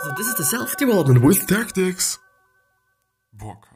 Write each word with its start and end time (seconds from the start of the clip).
So 0.00 0.12
this 0.16 0.28
is 0.28 0.34
the 0.36 0.44
self-development 0.44 1.22
with 1.22 1.44
tactics. 1.48 2.18
Book. 3.32 3.66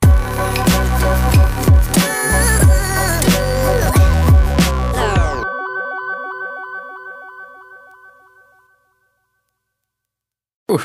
Ooh, 10.70 10.78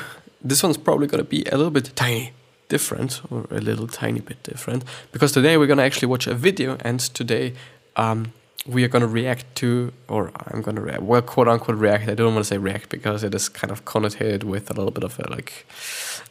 this 0.43 0.63
one's 0.63 0.77
probably 0.77 1.05
gonna 1.05 1.23
be 1.23 1.45
a 1.51 1.55
little 1.55 1.69
bit 1.69 1.91
tiny 1.95 2.33
different 2.67 3.21
or 3.29 3.45
a 3.51 3.61
little 3.61 3.87
tiny 3.87 4.21
bit 4.21 4.41
different 4.41 4.83
because 5.11 5.31
today 5.31 5.55
we're 5.55 5.67
gonna 5.67 5.83
actually 5.83 6.07
watch 6.07 6.25
a 6.25 6.33
video 6.33 6.77
and 6.81 6.99
today 6.99 7.53
um, 7.95 8.33
we 8.67 8.83
are 8.83 8.87
gonna 8.87 9.07
react 9.07 9.55
to 9.55 9.93
or 10.07 10.31
I'm 10.47 10.61
gonna 10.61 10.81
react 10.81 11.01
well 11.03 11.21
quote 11.21 11.47
unquote 11.47 11.77
react. 11.77 12.09
I 12.09 12.15
don't 12.15 12.33
want 12.33 12.45
to 12.45 12.47
say 12.47 12.57
react 12.57 12.89
because 12.89 13.23
it 13.23 13.33
is 13.33 13.49
kind 13.49 13.71
of 13.71 13.85
connotated 13.85 14.43
with 14.43 14.69
a 14.69 14.73
little 14.73 14.91
bit 14.91 15.03
of 15.03 15.19
a 15.19 15.29
like 15.29 15.65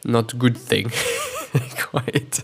not 0.03 0.37
good 0.37 0.57
thing 0.57 0.91
quite. 1.77 2.43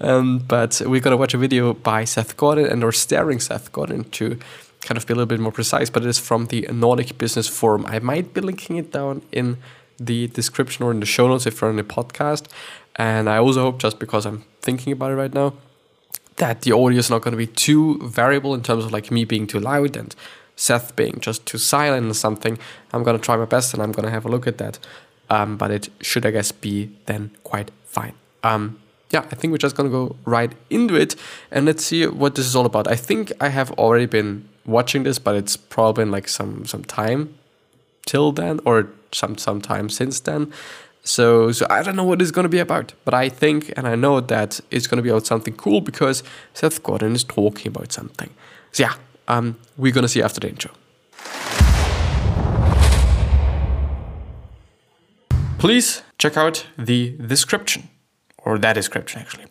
Um, 0.00 0.38
but 0.38 0.80
we're 0.84 1.00
gonna 1.00 1.16
watch 1.16 1.34
a 1.34 1.38
video 1.38 1.74
by 1.74 2.04
Seth 2.04 2.36
Godin 2.36 2.66
and 2.66 2.82
or 2.84 2.92
starring 2.92 3.40
Seth 3.40 3.72
Godin 3.72 4.04
to 4.10 4.38
kind 4.80 4.96
of 4.96 5.06
be 5.06 5.12
a 5.12 5.16
little 5.16 5.26
bit 5.26 5.40
more 5.40 5.52
precise 5.52 5.90
but 5.90 6.04
it 6.04 6.08
is 6.08 6.18
from 6.18 6.46
the 6.46 6.66
Nordic 6.72 7.18
Business 7.18 7.48
Forum. 7.48 7.84
I 7.86 7.98
might 7.98 8.34
be 8.34 8.40
linking 8.40 8.76
it 8.76 8.92
down 8.92 9.22
in 9.32 9.58
the 9.98 10.28
description 10.28 10.84
or 10.84 10.90
in 10.90 11.00
the 11.00 11.06
show 11.06 11.28
notes 11.28 11.46
if 11.46 11.60
you're 11.60 11.70
on 11.70 11.76
the 11.76 11.82
podcast. 11.82 12.46
And 12.96 13.28
I 13.28 13.38
also 13.38 13.62
hope, 13.62 13.78
just 13.78 13.98
because 13.98 14.26
I'm 14.26 14.44
thinking 14.60 14.92
about 14.92 15.12
it 15.12 15.14
right 15.14 15.32
now, 15.32 15.54
that 16.38 16.62
the 16.62 16.72
audio 16.72 16.98
is 16.98 17.10
not 17.10 17.22
going 17.22 17.32
to 17.32 17.38
be 17.38 17.46
too 17.46 17.98
variable 18.08 18.54
in 18.54 18.62
terms 18.62 18.84
of 18.84 18.92
like 18.92 19.10
me 19.10 19.24
being 19.24 19.46
too 19.46 19.60
loud 19.60 19.96
and 19.96 20.14
Seth 20.56 20.96
being 20.96 21.18
just 21.20 21.46
too 21.46 21.58
silent 21.58 22.10
or 22.10 22.14
something. 22.14 22.58
I'm 22.92 23.04
going 23.04 23.16
to 23.16 23.22
try 23.22 23.36
my 23.36 23.44
best 23.44 23.74
and 23.74 23.82
I'm 23.82 23.92
going 23.92 24.04
to 24.06 24.10
have 24.10 24.24
a 24.24 24.28
look 24.28 24.46
at 24.46 24.58
that. 24.58 24.78
Um, 25.30 25.56
but 25.56 25.70
it 25.70 25.88
should, 26.00 26.24
I 26.24 26.30
guess, 26.30 26.52
be 26.52 26.90
then 27.06 27.30
quite 27.44 27.70
fine. 27.84 28.14
Um, 28.42 28.80
yeah, 29.10 29.20
I 29.30 29.34
think 29.34 29.52
we're 29.52 29.58
just 29.58 29.76
going 29.76 29.90
to 29.90 29.92
go 29.92 30.16
right 30.24 30.52
into 30.70 30.94
it 30.94 31.16
and 31.50 31.66
let's 31.66 31.84
see 31.84 32.06
what 32.06 32.34
this 32.34 32.46
is 32.46 32.56
all 32.56 32.66
about. 32.66 32.88
I 32.88 32.96
think 32.96 33.32
I 33.40 33.48
have 33.48 33.70
already 33.72 34.06
been 34.06 34.48
watching 34.66 35.02
this, 35.02 35.18
but 35.18 35.34
it's 35.34 35.56
probably 35.56 36.04
been 36.04 36.10
like 36.10 36.28
some 36.28 36.66
some 36.66 36.84
time 36.84 37.34
till 38.06 38.32
then 38.32 38.60
or 38.64 38.88
some 39.12 39.38
some 39.38 39.60
time 39.60 39.88
since 39.88 40.20
then. 40.20 40.52
So 41.08 41.52
so 41.52 41.66
I 41.70 41.82
don't 41.82 41.96
know 41.96 42.04
what 42.04 42.20
it's 42.20 42.30
gonna 42.30 42.50
be 42.50 42.58
about, 42.58 42.92
but 43.06 43.14
I 43.14 43.30
think 43.30 43.72
and 43.78 43.88
I 43.88 43.94
know 43.94 44.20
that 44.20 44.60
it's 44.70 44.86
gonna 44.86 45.00
be 45.00 45.08
about 45.08 45.26
something 45.26 45.54
cool 45.54 45.80
because 45.80 46.22
Seth 46.52 46.82
Godin 46.82 47.14
is 47.14 47.24
talking 47.24 47.68
about 47.68 47.92
something. 47.92 48.28
So 48.72 48.82
yeah, 48.82 48.94
um, 49.26 49.56
we're 49.78 49.92
gonna 49.92 50.08
see 50.08 50.22
after 50.22 50.38
the 50.40 50.50
intro. 50.50 50.70
Please 55.58 56.02
check 56.18 56.36
out 56.36 56.66
the 56.76 57.16
description 57.26 57.88
or 58.44 58.58
that 58.58 58.74
description 58.74 59.22
actually, 59.22 59.46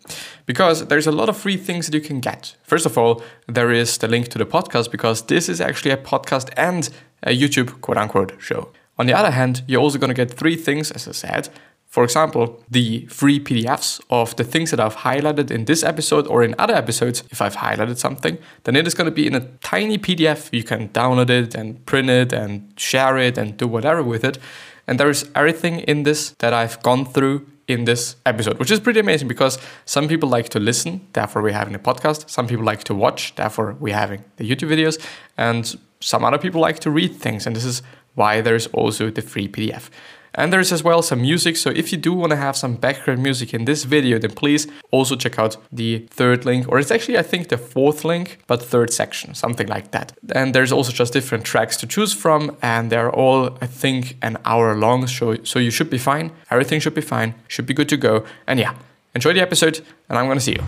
because 0.46 0.86
there's 0.86 1.08
a 1.08 1.12
lot 1.12 1.28
of 1.28 1.36
free 1.36 1.56
things 1.56 1.86
that 1.86 1.94
you 1.94 2.00
can 2.00 2.20
get. 2.20 2.54
First 2.62 2.86
of 2.86 2.96
all, 2.96 3.20
there 3.48 3.72
is 3.72 3.98
the 3.98 4.06
link 4.06 4.28
to 4.28 4.38
the 4.38 4.46
podcast 4.46 4.92
because 4.92 5.22
this 5.22 5.48
is 5.48 5.60
actually 5.60 5.90
a 5.90 5.96
podcast 5.96 6.50
and 6.56 6.88
a 7.24 7.36
YouTube 7.36 7.80
quote 7.80 7.98
unquote 7.98 8.34
show. 8.38 8.70
On 8.98 9.06
the 9.06 9.14
other 9.14 9.30
hand, 9.30 9.62
you're 9.66 9.80
also 9.80 9.98
going 9.98 10.08
to 10.08 10.14
get 10.14 10.30
three 10.30 10.56
things, 10.56 10.90
as 10.90 11.06
I 11.06 11.12
said. 11.12 11.48
For 11.86 12.04
example, 12.04 12.62
the 12.70 13.06
free 13.06 13.40
PDFs 13.40 14.00
of 14.10 14.36
the 14.36 14.44
things 14.44 14.70
that 14.72 14.80
I've 14.80 14.96
highlighted 14.96 15.50
in 15.50 15.64
this 15.64 15.82
episode 15.82 16.26
or 16.26 16.42
in 16.42 16.54
other 16.58 16.74
episodes. 16.74 17.22
If 17.30 17.40
I've 17.40 17.56
highlighted 17.56 17.96
something, 17.96 18.36
then 18.64 18.76
it 18.76 18.86
is 18.86 18.94
going 18.94 19.06
to 19.06 19.14
be 19.14 19.26
in 19.26 19.34
a 19.34 19.40
tiny 19.62 19.96
PDF. 19.96 20.50
You 20.52 20.64
can 20.64 20.90
download 20.90 21.30
it 21.30 21.54
and 21.54 21.84
print 21.86 22.10
it 22.10 22.32
and 22.32 22.72
share 22.76 23.16
it 23.16 23.38
and 23.38 23.56
do 23.56 23.66
whatever 23.66 24.02
with 24.02 24.22
it. 24.22 24.38
And 24.86 25.00
there 25.00 25.08
is 25.08 25.30
everything 25.34 25.80
in 25.80 26.02
this 26.02 26.30
that 26.40 26.52
I've 26.52 26.82
gone 26.82 27.06
through 27.06 27.46
in 27.68 27.84
this 27.84 28.16
episode, 28.24 28.58
which 28.58 28.70
is 28.70 28.80
pretty 28.80 29.00
amazing 29.00 29.28
because 29.28 29.58
some 29.84 30.08
people 30.08 30.28
like 30.28 30.48
to 30.50 30.60
listen, 30.60 31.06
therefore 31.12 31.42
we're 31.42 31.52
having 31.52 31.74
a 31.74 31.78
podcast. 31.78 32.28
Some 32.28 32.46
people 32.46 32.64
like 32.64 32.84
to 32.84 32.94
watch, 32.94 33.34
therefore 33.34 33.76
we're 33.78 33.94
having 33.94 34.24
the 34.36 34.50
YouTube 34.50 34.68
videos. 34.68 34.98
And 35.36 35.78
some 36.00 36.24
other 36.24 36.38
people 36.38 36.60
like 36.60 36.78
to 36.80 36.90
read 36.90 37.16
things. 37.16 37.46
And 37.46 37.54
this 37.54 37.64
is 37.64 37.82
why 38.18 38.40
there's 38.40 38.66
also 38.68 39.10
the 39.10 39.22
free 39.22 39.48
PDF. 39.48 39.88
And 40.34 40.52
there's 40.52 40.72
as 40.72 40.84
well 40.84 41.02
some 41.02 41.22
music, 41.22 41.56
so 41.56 41.70
if 41.70 41.90
you 41.90 41.98
do 41.98 42.12
want 42.12 42.30
to 42.30 42.36
have 42.36 42.56
some 42.56 42.74
background 42.74 43.22
music 43.22 43.54
in 43.54 43.64
this 43.64 43.84
video, 43.84 44.18
then 44.18 44.30
please 44.30 44.68
also 44.90 45.16
check 45.16 45.38
out 45.38 45.56
the 45.72 46.06
third 46.10 46.44
link, 46.44 46.68
or 46.68 46.78
it's 46.78 46.90
actually, 46.90 47.18
I 47.18 47.22
think, 47.22 47.48
the 47.48 47.58
fourth 47.58 48.04
link, 48.04 48.38
but 48.46 48.62
third 48.62 48.92
section, 48.92 49.34
something 49.34 49.66
like 49.66 49.90
that. 49.92 50.12
And 50.34 50.54
there's 50.54 50.70
also 50.70 50.92
just 50.92 51.12
different 51.12 51.44
tracks 51.44 51.76
to 51.78 51.86
choose 51.86 52.12
from, 52.12 52.56
and 52.62 52.90
they're 52.90 53.10
all, 53.10 53.56
I 53.60 53.66
think, 53.66 54.16
an 54.22 54.36
hour 54.44 54.76
long, 54.76 55.06
so, 55.06 55.36
so 55.44 55.58
you 55.58 55.70
should 55.70 55.90
be 55.90 55.98
fine. 55.98 56.30
Everything 56.50 56.78
should 56.78 56.94
be 56.94 57.00
fine, 57.00 57.34
should 57.48 57.66
be 57.66 57.74
good 57.74 57.88
to 57.88 57.96
go. 57.96 58.24
And 58.46 58.60
yeah, 58.60 58.74
enjoy 59.14 59.32
the 59.32 59.40
episode, 59.40 59.80
and 60.08 60.18
I'm 60.18 60.28
gonna 60.28 60.40
see 60.40 60.52
you. 60.52 60.64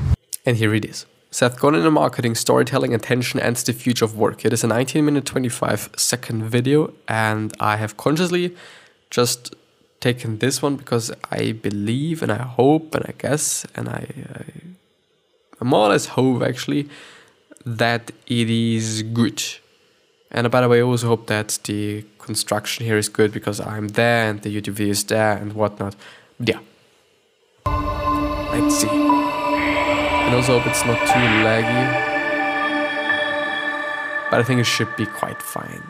And 0.46 0.56
here 0.56 0.74
it 0.74 0.84
is. 0.84 1.06
Seth 1.32 1.60
Godin 1.60 1.86
in 1.86 1.92
marketing, 1.92 2.34
storytelling, 2.34 2.92
attention, 2.92 3.38
and 3.38 3.54
the 3.56 3.72
future 3.72 4.04
of 4.04 4.16
work. 4.16 4.44
It 4.44 4.52
is 4.52 4.64
a 4.64 4.66
19 4.66 5.04
minute 5.04 5.24
25 5.26 5.90
second 5.96 6.44
video, 6.44 6.92
and 7.06 7.52
I 7.60 7.76
have 7.76 7.96
consciously 7.96 8.56
just 9.10 9.54
taken 10.00 10.38
this 10.38 10.60
one 10.62 10.76
because 10.76 11.12
I 11.30 11.52
believe 11.52 12.22
and 12.22 12.32
I 12.32 12.42
hope 12.42 12.94
and 12.94 13.04
I 13.06 13.12
guess 13.18 13.66
and 13.76 13.88
I, 13.88 14.06
I, 14.34 14.44
I 15.60 15.64
more 15.64 15.86
or 15.86 15.90
less 15.90 16.06
hope 16.06 16.42
actually 16.42 16.88
that 17.64 18.10
it 18.26 18.50
is 18.50 19.02
good. 19.02 19.42
And 20.30 20.46
uh, 20.46 20.50
by 20.50 20.62
the 20.62 20.68
way, 20.68 20.78
I 20.78 20.82
also 20.82 21.08
hope 21.08 21.26
that 21.26 21.58
the 21.64 22.04
construction 22.18 22.86
here 22.86 22.96
is 22.96 23.08
good 23.08 23.32
because 23.32 23.60
I'm 23.60 23.88
there 23.88 24.30
and 24.30 24.42
the 24.42 24.54
YouTube 24.54 24.74
video 24.74 24.92
is 24.92 25.04
there 25.04 25.36
and 25.36 25.52
whatnot. 25.52 25.94
Yeah. 26.38 26.60
Let's 27.66 28.80
see. 28.80 29.19
And 30.30 30.36
also 30.36 30.60
hope 30.60 30.68
it's 30.68 30.86
not 30.86 30.96
too 31.08 31.26
laggy. 31.42 31.90
But 34.30 34.38
I 34.38 34.44
think 34.44 34.60
it 34.60 34.64
should 34.64 34.94
be 34.94 35.04
quite 35.04 35.42
fine. 35.42 35.82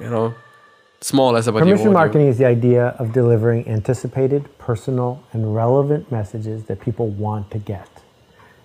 You 0.00 0.10
know? 0.10 0.34
Small 1.00 1.30
less 1.30 1.46
about 1.46 1.60
Permission 1.60 1.92
marketing 1.92 2.26
is 2.26 2.36
the 2.38 2.44
idea 2.44 2.86
of 2.98 3.12
delivering 3.12 3.68
anticipated, 3.68 4.58
personal, 4.58 5.22
and 5.32 5.54
relevant 5.54 6.10
messages 6.10 6.64
that 6.64 6.80
people 6.80 7.06
want 7.06 7.52
to 7.52 7.58
get. 7.58 7.88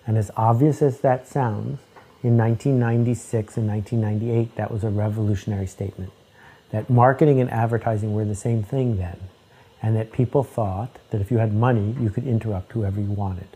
And 0.07 0.17
as 0.17 0.31
obvious 0.35 0.81
as 0.81 1.01
that 1.01 1.28
sounds, 1.28 1.78
in 2.23 2.35
1996 2.35 3.56
and 3.57 3.67
1998, 3.67 4.56
that 4.56 4.72
was 4.72 4.84
a 4.84 4.90
revolutionary 4.90 5.67
statement. 5.67 6.11
That 6.72 6.90
marketing 6.90 7.40
and 7.40 7.51
advertising 7.51 8.16
were 8.16 8.25
the 8.25 8.34
same 8.34 8.63
thing 8.63 8.97
then, 8.97 9.19
and 9.79 9.96
that 9.96 10.11
people 10.11 10.44
thought 10.44 10.97
that 11.11 11.22
if 11.22 11.29
you 11.29 11.38
had 11.38 11.53
money, 11.53 11.96
you 12.00 12.09
could 12.09 12.25
interrupt 12.25 12.72
whoever 12.72 13.00
you 13.00 13.11
wanted. 13.11 13.50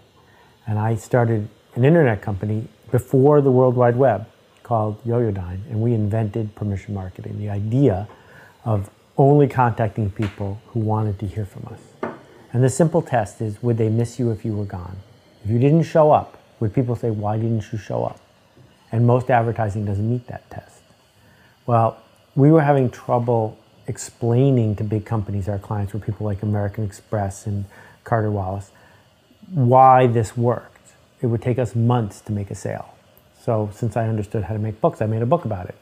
And 0.68 0.78
I 0.78 0.98
started 0.98 1.50
an 1.76 1.84
internet 1.84 2.22
company 2.22 2.68
before 2.92 3.42
the 3.42 3.52
World 3.52 3.76
Wide 3.76 3.96
Web 3.96 4.28
called 4.62 5.04
Yoyodyne, 5.04 5.60
and 5.70 5.82
we 5.82 5.94
invented 5.94 6.56
permission 6.56 6.94
marketing, 6.94 7.38
the 7.40 7.50
idea 7.50 8.08
of 8.64 8.90
only 9.18 9.48
contacting 9.48 10.10
people 10.10 10.62
who 10.68 10.80
wanted 10.80 11.20
to 11.20 11.28
hear 11.28 11.46
from 11.46 11.68
us. 11.74 12.14
And 12.54 12.64
the 12.64 12.70
simple 12.70 13.02
test 13.02 13.42
is 13.42 13.62
would 13.64 13.78
they 13.78 13.90
miss 13.90 14.20
you 14.20 14.32
if 14.32 14.46
you 14.46 14.56
were 14.56 14.66
gone? 14.66 14.98
If 15.44 15.50
you 15.50 15.60
didn't 15.60 15.84
show 15.84 16.12
up, 16.12 16.40
would 16.60 16.74
people 16.74 16.96
say, 16.96 17.10
why 17.10 17.38
didn't 17.38 17.72
you 17.72 17.78
show 17.78 18.06
up? 18.06 18.20
And 18.92 19.06
most 19.06 19.30
advertising 19.30 19.86
doesn't 19.86 20.08
meet 20.08 20.28
that 20.28 20.50
test. 20.50 20.82
Well, 21.66 21.98
we 22.36 22.52
were 22.52 22.62
having 22.62 22.90
trouble 22.90 23.58
explaining 23.88 24.76
to 24.78 24.84
big 24.84 25.06
companies, 25.06 25.50
our 25.50 25.60
clients 25.60 25.94
were 25.94 26.00
people 26.00 26.26
like 26.26 26.44
American 26.44 26.84
Express 26.84 27.48
and 27.48 27.66
Carter 28.04 28.32
Wallace, 28.32 28.72
why 29.50 30.08
this 30.08 30.38
worked 30.38 30.73
it 31.24 31.28
would 31.28 31.42
take 31.42 31.58
us 31.58 31.74
months 31.74 32.22
to 32.22 32.32
make 32.32 32.52
a 32.52 32.56
sale. 32.56 32.94
So 33.42 33.70
since 33.74 33.98
I 33.98 34.08
understood 34.08 34.44
how 34.44 34.54
to 34.54 34.60
make 34.60 34.80
books, 34.82 35.02
I 35.02 35.08
made 35.08 35.22
a 35.22 35.26
book 35.26 35.46
about 35.46 35.68
it. 35.70 35.76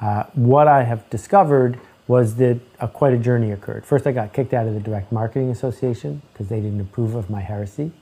Uh, 0.00 0.24
what 0.34 0.66
I 0.66 0.82
have 0.82 1.08
discovered 1.10 1.78
was 2.06 2.36
that 2.36 2.58
a, 2.80 2.88
quite 2.88 3.12
a 3.12 3.18
journey 3.18 3.52
occurred. 3.52 3.84
First, 3.84 4.06
I 4.06 4.12
got 4.12 4.32
kicked 4.32 4.54
out 4.54 4.66
of 4.66 4.74
the 4.74 4.80
Direct 4.80 5.12
Marketing 5.12 5.50
Association 5.50 6.22
because 6.32 6.48
they 6.48 6.60
didn't 6.60 6.80
approve 6.80 7.14
of 7.14 7.28
my 7.28 7.40
heresy. 7.40 7.92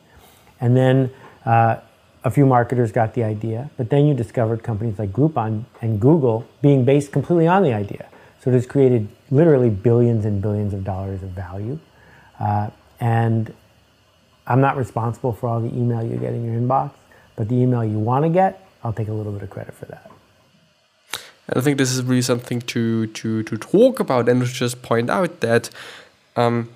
And 0.61 0.77
then 0.77 1.11
uh, 1.45 1.79
a 2.25 2.31
few 2.31 2.47
marketers 2.47 2.93
got 2.93 3.15
the 3.15 3.25
idea, 3.25 3.71
but 3.77 3.91
then 3.91 4.07
you 4.07 4.15
discovered 4.15 4.63
companies 4.63 4.99
like 4.99 5.13
Groupon 5.13 5.65
and 5.83 6.01
Google 6.01 6.47
being 6.63 6.85
based 6.85 7.11
completely 7.13 7.49
on 7.49 7.63
the 7.63 7.73
idea. 7.73 8.09
So 8.41 8.51
it 8.51 8.55
has 8.55 8.67
created 8.67 9.09
literally 9.31 9.71
billions 9.71 10.25
and 10.25 10.41
billions 10.41 10.73
of 10.73 10.85
dollars 10.85 11.23
of 11.25 11.31
value. 11.31 11.81
Uh, 12.39 12.71
and 13.01 13.53
I'm 14.47 14.61
not 14.61 14.77
responsible 14.77 15.33
for 15.33 15.49
all 15.49 15.61
the 15.61 15.75
email 15.77 16.03
you 16.05 16.17
get 16.17 16.33
in 16.33 16.45
your 16.45 16.61
inbox, 16.61 16.93
but 17.35 17.49
the 17.49 17.57
email 17.57 17.85
you 17.85 17.99
want 17.99 18.25
to 18.25 18.29
get, 18.29 18.67
I'll 18.85 18.93
take 18.93 19.09
a 19.09 19.13
little 19.13 19.33
bit 19.33 19.43
of 19.43 19.51
credit 19.51 19.75
for 19.75 19.87
that. 19.87 20.11
And 21.49 21.59
I 21.59 21.61
think 21.61 21.79
this 21.79 21.93
is 21.93 22.03
really 22.03 22.23
something 22.23 22.61
to 22.63 23.07
to 23.07 23.43
to 23.43 23.57
talk 23.57 24.01
about 24.01 24.29
and 24.29 24.43
to 24.43 24.49
just 24.49 24.83
point 24.83 25.11
out 25.11 25.41
that 25.41 25.71
um, 26.37 26.71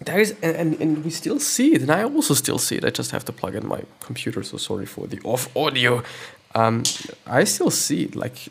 there 0.00 0.20
is 0.20 0.34
and, 0.42 0.56
and, 0.56 0.80
and 0.80 1.04
we 1.04 1.10
still 1.10 1.40
see 1.40 1.74
it, 1.74 1.82
and 1.82 1.90
I 1.90 2.04
also 2.04 2.34
still 2.34 2.58
see 2.58 2.76
it. 2.76 2.84
I 2.84 2.90
just 2.90 3.10
have 3.10 3.24
to 3.24 3.32
plug 3.32 3.54
in 3.54 3.66
my 3.66 3.82
computer, 4.00 4.42
so 4.42 4.56
sorry 4.56 4.86
for 4.86 5.06
the 5.06 5.20
off 5.24 5.56
audio. 5.56 6.02
Um, 6.54 6.82
I 7.26 7.44
still 7.44 7.70
see 7.70 8.04
it, 8.04 8.16
like 8.16 8.48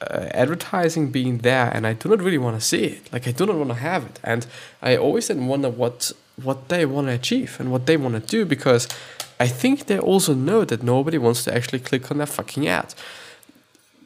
uh, 0.00 0.26
advertising 0.32 1.10
being 1.10 1.38
there, 1.38 1.70
and 1.74 1.86
I 1.86 1.94
do 1.94 2.08
not 2.08 2.20
really 2.20 2.38
want 2.38 2.60
to 2.60 2.66
see 2.66 2.84
it. 2.84 3.12
Like 3.12 3.26
I 3.26 3.32
do 3.32 3.46
not 3.46 3.56
want 3.56 3.70
to 3.70 3.76
have 3.76 4.04
it, 4.04 4.20
and 4.22 4.46
I 4.82 4.96
always 4.96 5.28
then 5.28 5.46
wonder 5.46 5.70
what 5.70 6.12
what 6.36 6.68
they 6.68 6.86
want 6.86 7.08
to 7.08 7.12
achieve 7.12 7.56
and 7.58 7.70
what 7.70 7.86
they 7.86 7.96
want 7.96 8.14
to 8.14 8.20
do 8.20 8.44
because 8.44 8.88
I 9.38 9.48
think 9.48 9.86
they 9.86 9.98
also 9.98 10.34
know 10.34 10.64
that 10.64 10.82
nobody 10.82 11.18
wants 11.18 11.44
to 11.44 11.54
actually 11.54 11.80
click 11.80 12.10
on 12.10 12.18
that 12.18 12.28
fucking 12.28 12.68
ad. 12.68 12.94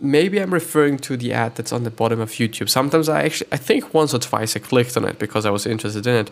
Maybe 0.01 0.41
I'm 0.41 0.53
referring 0.53 0.99
to 1.01 1.17
the 1.17 1.33
ad 1.33 1.57
that's 1.57 1.73
on 1.73 1.85
the 1.85 1.91
bottom 1.91 2.21
of 2.21 2.31
YouTube. 2.31 2.69
Sometimes 2.69 3.09
I 3.09 3.25
actually, 3.25 3.49
I 3.53 3.57
think 3.57 3.95
once 3.95 4.15
or 4.15 4.19
twice 4.19 4.57
I 4.57 4.61
clicked 4.61 4.97
on 4.97 5.05
it 5.05 5.19
because 5.19 5.47
I 5.47 5.51
was 5.51 5.67
interested 5.67 6.07
in 6.07 6.15
it, 6.15 6.31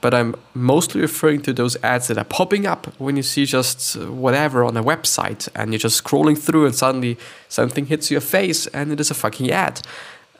but 0.00 0.14
I'm 0.14 0.36
mostly 0.54 1.00
referring 1.00 1.42
to 1.42 1.52
those 1.52 1.76
ads 1.82 2.08
that 2.08 2.18
are 2.18 2.24
popping 2.24 2.66
up 2.66 2.86
when 2.98 3.16
you 3.16 3.22
see 3.22 3.46
just 3.46 3.96
uh, 3.96 4.12
whatever 4.12 4.64
on 4.64 4.76
a 4.76 4.82
website 4.82 5.48
and 5.54 5.72
you're 5.72 5.78
just 5.78 6.02
scrolling 6.02 6.38
through 6.38 6.66
and 6.66 6.74
suddenly 6.74 7.18
something 7.48 7.86
hits 7.86 8.10
your 8.10 8.20
face 8.20 8.66
and 8.68 8.92
it 8.92 9.00
is 9.00 9.10
a 9.10 9.14
fucking 9.14 9.50
ad. 9.50 9.80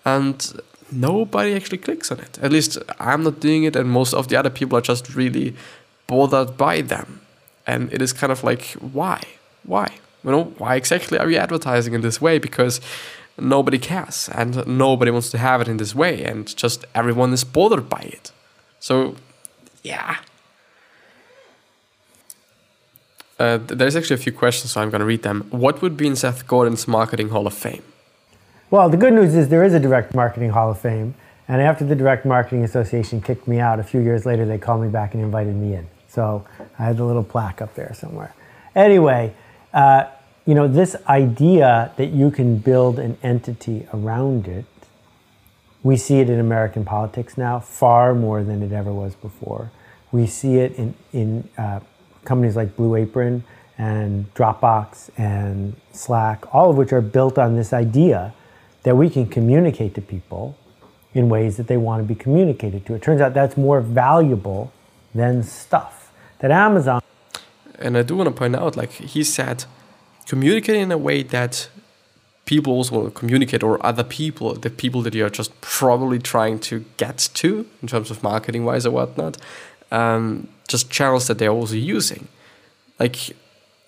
And 0.05 0.61
nobody 0.91 1.55
actually 1.55 1.79
clicks 1.79 2.11
on 2.11 2.21
it. 2.21 2.39
At 2.43 2.53
least 2.53 2.79
I'm 2.99 3.23
not 3.25 3.41
doing 3.41 3.65
it, 3.65 3.77
and 3.77 3.89
most 3.89 4.15
of 4.15 4.29
the 4.29 4.37
other 4.37 4.51
people 4.51 4.79
are 4.79 4.83
just 4.83 5.15
really 5.15 5.55
bothered 6.07 6.57
by 6.57 6.83
them. 6.83 7.21
And 7.67 7.93
it 7.93 8.01
is 8.01 8.13
kind 8.13 8.33
of 8.33 8.45
like, 8.45 8.73
why? 8.75 9.21
Why? 9.65 9.91
You 10.25 10.31
know, 10.31 10.45
why 10.59 10.77
exactly 10.77 11.19
are 11.19 11.31
you 11.31 11.37
advertising 11.37 11.95
in 11.95 12.01
this 12.01 12.21
way? 12.21 12.39
Because 12.39 12.81
nobody 13.39 13.79
cares 13.79 14.29
and 14.35 14.67
nobody 14.67 15.11
wants 15.11 15.31
to 15.31 15.39
have 15.39 15.61
it 15.61 15.69
in 15.69 15.77
this 15.77 15.95
way, 15.95 16.25
and 16.25 16.55
just 16.57 16.85
everyone 16.95 17.33
is 17.33 17.45
bothered 17.45 17.89
by 17.89 18.01
it. 18.01 18.33
So, 18.81 19.17
yeah. 19.83 20.19
Uh, 23.39 23.59
there's 23.59 23.97
actually 23.97 24.15
a 24.15 24.19
few 24.19 24.33
questions, 24.33 24.73
so 24.73 24.81
I'm 24.81 24.91
going 24.91 25.01
to 25.01 25.07
read 25.07 25.23
them. 25.23 25.47
What 25.51 25.83
would 25.83 25.97
be 25.97 26.07
in 26.07 26.17
Seth 26.17 26.47
Godin's 26.47 26.89
Marketing 26.89 27.29
Hall 27.29 27.47
of 27.47 27.55
Fame? 27.55 27.83
Well, 28.69 28.89
the 28.89 28.97
good 28.97 29.13
news 29.13 29.37
is 29.37 29.49
there 29.49 29.63
is 29.63 29.75
a 29.75 29.79
Direct 29.79 30.13
Marketing 30.13 30.51
Hall 30.51 30.73
of 30.73 30.81
Fame. 30.81 31.15
And 31.47 31.63
after 31.63 31.85
the 31.85 31.95
Direct 31.95 32.27
Marketing 32.27 32.65
Association 32.65 33.21
kicked 33.21 33.47
me 33.47 33.61
out, 33.61 33.79
a 33.79 33.85
few 33.85 34.01
years 34.01 34.27
later, 34.27 34.45
they 34.45 34.59
called 34.59 34.83
me 34.83 34.89
back 34.89 35.15
and 35.15 35.23
invited 35.23 35.55
me 35.55 35.75
in. 35.75 35.87
So 36.09 36.45
I 36.77 36.87
had 36.87 36.99
a 36.99 37.05
little 37.05 37.23
plaque 37.23 37.63
up 37.63 37.77
there 37.77 37.95
somewhere. 37.95 38.35
Anyway, 38.75 39.33
uh, 39.73 40.07
you 40.47 40.57
know, 40.57 40.67
this 40.67 40.97
idea 41.07 41.93
that 41.97 42.07
you 42.07 42.33
can 42.33 42.59
build 42.59 42.99
an 42.99 43.17
entity 43.23 43.87
around 43.95 44.49
it, 44.49 44.65
we 45.85 45.97
see 45.97 46.19
it 46.19 46.29
in 46.29 46.41
American 46.41 46.85
politics 46.85 47.39
now 47.39 47.61
far 47.61 48.17
more 48.17 48.43
than 48.43 48.65
it 48.65 48.73
ever 48.73 48.93
was 48.93 49.15
before. 49.15 49.71
We 50.11 50.27
see 50.27 50.57
it 50.57 50.73
in, 50.73 50.95
in 51.13 51.49
uh, 51.57 51.79
companies 52.25 52.57
like 52.57 52.75
Blue 52.75 52.97
Apron 52.97 53.45
and 53.79 54.35
Dropbox 54.35 55.11
and 55.17 55.77
Slack, 55.93 56.53
all 56.53 56.71
of 56.71 56.77
which 56.77 56.93
are 56.93 57.01
built 57.01 57.39
on 57.39 57.55
this 57.55 57.73
idea 57.73 58.35
that 58.87 58.97
we 58.97 59.11
can 59.11 59.27
communicate 59.27 59.97
to 59.97 60.01
people 60.01 60.57
in 61.13 61.29
ways 61.29 61.57
that 61.57 61.67
they 61.67 61.77
want 61.77 62.01
to 62.01 62.07
be 62.07 62.15
communicated 62.15 62.87
to. 62.87 62.95
It 62.95 63.03
turns 63.03 63.21
out 63.21 63.35
that's 63.35 63.57
more 63.57 63.81
valuable 63.81 64.73
than 65.13 65.43
stuff. 65.43 66.13
That 66.39 66.53
Amazon. 66.53 67.03
And 67.81 67.99
I 67.99 68.03
do 68.03 68.15
want 68.15 68.29
to 68.29 68.33
point 68.33 68.55
out, 68.55 68.77
like 68.77 68.93
he 68.93 69.25
said, 69.25 69.65
communicate 70.29 70.77
in 70.77 70.93
a 70.93 70.99
way 70.99 71.25
that 71.25 71.69
people 72.45 72.73
also 72.75 73.11
communicate, 73.11 73.65
or 73.65 73.85
other 73.85 74.05
people, 74.05 74.55
the 74.55 74.71
people 74.71 75.03
that 75.03 75.17
you're 75.17 75.31
just 75.31 75.61
probably 75.61 76.21
trying 76.21 76.61
to 76.61 76.85
get 76.97 77.29
to 77.35 77.67
in 77.83 77.89
terms 77.89 78.13
of 78.13 78.23
marketing 78.23 78.65
wise 78.65 78.87
or 78.87 78.93
whatnot, 78.93 79.37
um, 79.91 80.47
just 80.69 80.93
channels 80.93 81.27
that 81.27 81.39
they're 81.39 81.51
also 81.51 81.75
using. 81.75 82.29
Like, 83.01 83.35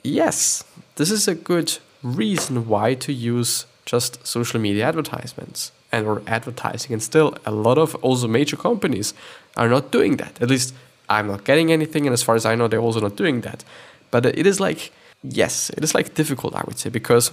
yes, 0.03 0.65
this 0.97 1.13
is 1.13 1.29
a 1.29 1.37
good 1.37 1.79
reason 2.03 2.67
why 2.67 2.95
to 2.95 3.13
use 3.13 3.65
just 3.89 4.27
social 4.27 4.61
media 4.61 4.85
advertisements. 4.87 5.73
And 5.91 6.07
or 6.07 6.21
advertising 6.27 6.93
and 6.93 7.03
still 7.03 7.35
a 7.47 7.51
lot 7.51 7.79
of 7.79 7.95
also 8.07 8.29
major 8.29 8.59
companies 8.59 9.15
are 9.57 9.71
not 9.71 9.91
doing 9.91 10.19
that. 10.19 10.35
At 10.43 10.51
least 10.51 10.75
i'm 11.09 11.27
not 11.27 11.45
getting 11.45 11.73
anything 11.73 12.07
and 12.07 12.13
as 12.13 12.23
far 12.23 12.35
as 12.35 12.45
i 12.45 12.55
know 12.55 12.69
they're 12.69 12.87
also 12.89 13.01
not 13.01 13.17
doing 13.17 13.41
that. 13.41 13.65
But 14.11 14.27
it 14.27 14.47
is 14.47 14.61
like 14.61 14.93
yes 15.23 15.71
it 15.71 15.83
is 15.83 15.95
like 15.95 16.15
difficult 16.15 16.55
i 16.55 16.63
would 16.67 16.79
say 16.79 16.91
because 16.91 17.33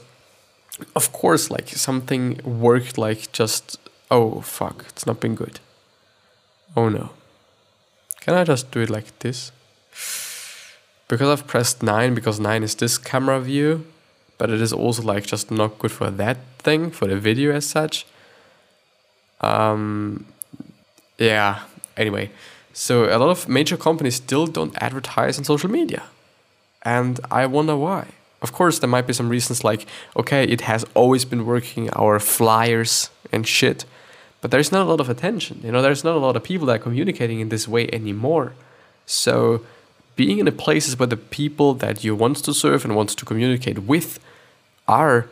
of 0.95 1.11
course 1.11 1.51
like 1.51 1.67
something 1.67 2.39
worked 2.45 2.97
like 2.97 3.21
just 3.33 3.77
oh 4.09 4.39
fuck 4.39 4.85
it's 4.87 5.05
not 5.05 5.19
been 5.19 5.35
good. 5.35 5.59
Oh 6.77 6.87
no. 6.87 7.09
Can 8.21 8.33
i 8.33 8.45
just 8.45 8.71
do 8.71 8.79
it 8.79 8.89
like 8.89 9.09
this? 9.19 9.51
Because 11.09 11.27
i've 11.33 11.45
pressed 11.45 11.83
9 11.83 12.15
because 12.15 12.39
9 12.39 12.63
is 12.63 12.75
this 12.75 12.97
camera 12.97 13.41
view 13.41 13.85
but 14.37 14.49
it 14.49 14.61
is 14.61 14.73
also 14.73 15.01
like 15.01 15.25
just 15.25 15.51
not 15.51 15.79
good 15.79 15.91
for 15.91 16.09
that 16.11 16.37
thing 16.59 16.91
for 16.91 17.07
the 17.07 17.17
video 17.17 17.51
as 17.51 17.65
such. 17.65 18.05
Um 19.41 20.25
yeah 21.17 21.59
anyway. 21.97 22.29
So 22.73 23.05
a 23.05 23.17
lot 23.17 23.29
of 23.29 23.47
major 23.47 23.77
companies 23.77 24.15
still 24.15 24.47
don't 24.47 24.75
advertise 24.81 25.37
on 25.37 25.45
social 25.45 25.69
media. 25.69 26.03
And 26.83 27.19
i 27.31 27.45
wonder 27.45 27.75
why. 27.75 28.07
Of 28.41 28.51
course 28.51 28.79
there 28.79 28.89
might 28.89 29.07
be 29.07 29.13
some 29.13 29.29
reasons 29.29 29.63
like 29.63 29.85
okay 30.15 30.43
it 30.43 30.61
has 30.61 30.85
always 30.93 31.25
been 31.25 31.45
working 31.45 31.89
our 31.91 32.19
flyers 32.19 33.09
and 33.31 33.47
shit 33.47 33.85
but 34.45 34.51
there's 34.51 34.71
not 34.71 34.85
a 34.85 34.89
lot 34.91 34.99
of 34.99 35.09
attention. 35.09 35.61
You 35.63 35.71
know 35.71 35.81
there's 35.81 36.03
not 36.03 36.15
a 36.15 36.19
lot 36.19 36.35
of 36.35 36.43
people 36.43 36.67
that 36.67 36.75
are 36.75 36.83
communicating 36.87 37.39
in 37.39 37.49
this 37.49 37.67
way 37.67 37.89
anymore. 37.91 38.53
So 39.07 39.61
being 40.15 40.39
in 40.39 40.45
the 40.45 40.51
places 40.51 40.97
where 40.97 41.07
the 41.07 41.17
people 41.17 41.73
that 41.75 42.03
you 42.03 42.15
want 42.15 42.37
to 42.37 42.53
serve 42.53 42.85
and 42.85 42.95
want 42.95 43.09
to 43.09 43.25
communicate 43.25 43.79
with 43.79 44.19
are 44.87 45.27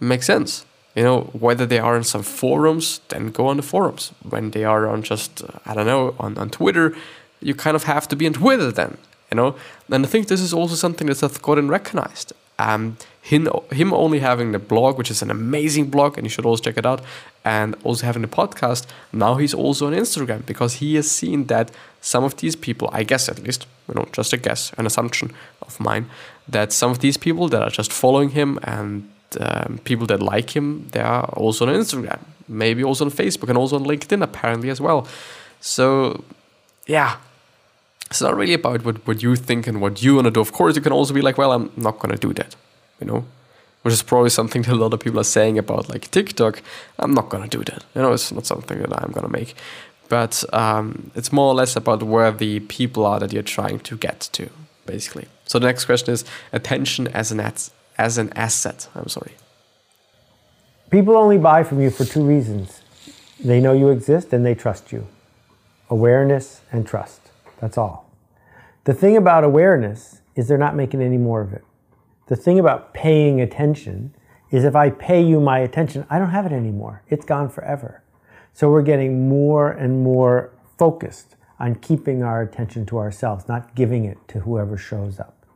makes 0.00 0.26
sense. 0.26 0.64
You 0.94 1.02
know, 1.02 1.20
whether 1.32 1.64
they 1.64 1.78
are 1.78 1.96
in 1.96 2.04
some 2.04 2.22
forums, 2.22 3.00
then 3.08 3.30
go 3.30 3.46
on 3.46 3.56
the 3.56 3.62
forums. 3.62 4.12
When 4.28 4.50
they 4.50 4.64
are 4.64 4.86
on 4.86 5.02
just, 5.02 5.42
uh, 5.42 5.58
I 5.64 5.74
don't 5.74 5.86
know, 5.86 6.14
on, 6.18 6.36
on 6.36 6.50
Twitter, 6.50 6.94
you 7.40 7.54
kind 7.54 7.74
of 7.74 7.84
have 7.84 8.06
to 8.08 8.16
be 8.16 8.26
on 8.26 8.34
Twitter 8.34 8.70
then, 8.70 8.98
you 9.30 9.36
know? 9.36 9.56
And 9.90 10.04
I 10.04 10.08
think 10.08 10.28
this 10.28 10.40
is 10.40 10.52
also 10.52 10.74
something 10.74 11.06
that 11.06 11.16
Seth 11.16 11.40
Godin 11.40 11.68
recognized. 11.68 12.34
Um, 12.62 12.96
him, 13.22 13.48
him 13.70 13.92
only 13.92 14.18
having 14.18 14.52
the 14.52 14.58
blog, 14.58 14.98
which 14.98 15.10
is 15.10 15.22
an 15.22 15.30
amazing 15.30 15.86
blog, 15.90 16.16
and 16.16 16.26
you 16.26 16.30
should 16.30 16.44
always 16.44 16.60
check 16.60 16.76
it 16.76 16.86
out, 16.86 17.00
and 17.44 17.76
also 17.84 18.06
having 18.06 18.22
the 18.22 18.28
podcast, 18.28 18.86
now 19.12 19.36
he's 19.36 19.54
also 19.54 19.86
on 19.86 19.92
Instagram 19.92 20.44
because 20.44 20.74
he 20.74 20.96
has 20.96 21.10
seen 21.10 21.46
that 21.46 21.70
some 22.00 22.24
of 22.24 22.36
these 22.36 22.56
people, 22.56 22.88
I 22.92 23.04
guess 23.04 23.28
at 23.28 23.38
least, 23.38 23.66
you 23.88 23.94
know, 23.94 24.06
just 24.12 24.32
a 24.32 24.36
guess, 24.36 24.72
an 24.78 24.86
assumption 24.86 25.32
of 25.60 25.78
mine, 25.78 26.06
that 26.48 26.72
some 26.72 26.90
of 26.90 26.98
these 26.98 27.16
people 27.16 27.48
that 27.48 27.62
are 27.62 27.70
just 27.70 27.92
following 27.92 28.30
him 28.30 28.58
and 28.64 29.08
um, 29.40 29.78
people 29.84 30.06
that 30.06 30.20
like 30.20 30.50
him, 30.56 30.88
they 30.92 31.00
are 31.00 31.24
also 31.34 31.66
on 31.66 31.74
Instagram, 31.74 32.20
maybe 32.48 32.82
also 32.84 33.04
on 33.04 33.10
Facebook 33.10 33.48
and 33.48 33.58
also 33.58 33.76
on 33.76 33.84
LinkedIn 33.84 34.22
apparently 34.22 34.70
as 34.70 34.80
well. 34.80 35.06
So, 35.60 36.24
yeah, 36.86 37.16
it's 38.12 38.20
not 38.20 38.36
really 38.36 38.52
about 38.52 38.84
what, 38.84 39.06
what 39.06 39.22
you 39.22 39.36
think 39.36 39.66
and 39.66 39.80
what 39.80 40.02
you 40.02 40.16
want 40.16 40.26
to 40.26 40.30
do. 40.30 40.40
Of 40.40 40.52
course, 40.52 40.76
you 40.76 40.82
can 40.82 40.92
also 40.92 41.14
be 41.14 41.22
like, 41.22 41.38
well, 41.38 41.50
I'm 41.50 41.72
not 41.78 41.98
going 41.98 42.14
to 42.14 42.20
do 42.20 42.34
that, 42.34 42.54
you 43.00 43.06
know, 43.06 43.24
which 43.80 43.94
is 43.94 44.02
probably 44.02 44.28
something 44.28 44.60
that 44.66 44.72
a 44.72 44.76
lot 44.76 44.92
of 44.92 45.00
people 45.00 45.18
are 45.18 45.24
saying 45.24 45.56
about 45.56 45.88
like 45.88 46.10
TikTok. 46.10 46.60
I'm 46.98 47.14
not 47.14 47.30
going 47.30 47.48
to 47.48 47.58
do 47.58 47.64
that. 47.64 47.84
You 47.94 48.02
know, 48.02 48.12
it's 48.12 48.30
not 48.30 48.44
something 48.44 48.78
that 48.82 49.02
I'm 49.02 49.12
going 49.12 49.26
to 49.26 49.32
make. 49.32 49.54
But 50.10 50.44
um, 50.52 51.10
it's 51.14 51.32
more 51.32 51.46
or 51.46 51.54
less 51.54 51.74
about 51.74 52.02
where 52.02 52.30
the 52.30 52.60
people 52.60 53.06
are 53.06 53.18
that 53.18 53.32
you're 53.32 53.42
trying 53.42 53.80
to 53.80 53.96
get 53.96 54.28
to, 54.32 54.50
basically. 54.84 55.26
So 55.46 55.58
the 55.58 55.66
next 55.66 55.86
question 55.86 56.12
is 56.12 56.26
attention 56.52 57.08
as 57.08 57.32
an 57.32 57.40
as 57.96 58.18
an 58.18 58.30
asset. 58.36 58.88
I'm 58.94 59.08
sorry. 59.08 59.32
People 60.90 61.16
only 61.16 61.38
buy 61.38 61.64
from 61.64 61.80
you 61.80 61.88
for 61.88 62.04
two 62.04 62.22
reasons. 62.22 62.82
They 63.42 63.58
know 63.58 63.72
you 63.72 63.88
exist 63.88 64.34
and 64.34 64.44
they 64.44 64.54
trust 64.54 64.92
you. 64.92 65.06
Awareness 65.88 66.60
and 66.70 66.86
trust. 66.86 67.22
That's 67.62 67.78
all. 67.78 68.01
The 68.84 68.94
thing 68.94 69.16
about 69.16 69.44
awareness 69.44 70.22
is 70.34 70.48
they're 70.48 70.58
not 70.58 70.74
making 70.74 71.02
any 71.02 71.18
more 71.18 71.40
of 71.40 71.52
it. 71.52 71.64
The 72.26 72.34
thing 72.34 72.58
about 72.58 72.92
paying 72.92 73.40
attention 73.40 74.12
is 74.50 74.64
if 74.64 74.74
I 74.74 74.90
pay 74.90 75.22
you 75.22 75.40
my 75.40 75.60
attention, 75.60 76.04
I 76.10 76.18
don't 76.18 76.30
have 76.30 76.46
it 76.46 76.52
anymore. 76.52 77.02
It's 77.08 77.24
gone 77.24 77.48
forever. 77.48 78.02
So 78.52 78.70
we're 78.70 78.82
getting 78.82 79.28
more 79.28 79.70
and 79.70 80.02
more 80.02 80.52
focused 80.78 81.36
on 81.60 81.76
keeping 81.76 82.24
our 82.24 82.42
attention 82.42 82.84
to 82.86 82.98
ourselves, 82.98 83.46
not 83.46 83.76
giving 83.76 84.04
it 84.04 84.18
to 84.28 84.40
whoever 84.40 84.76
shows 84.76 85.20
up. 85.20 85.46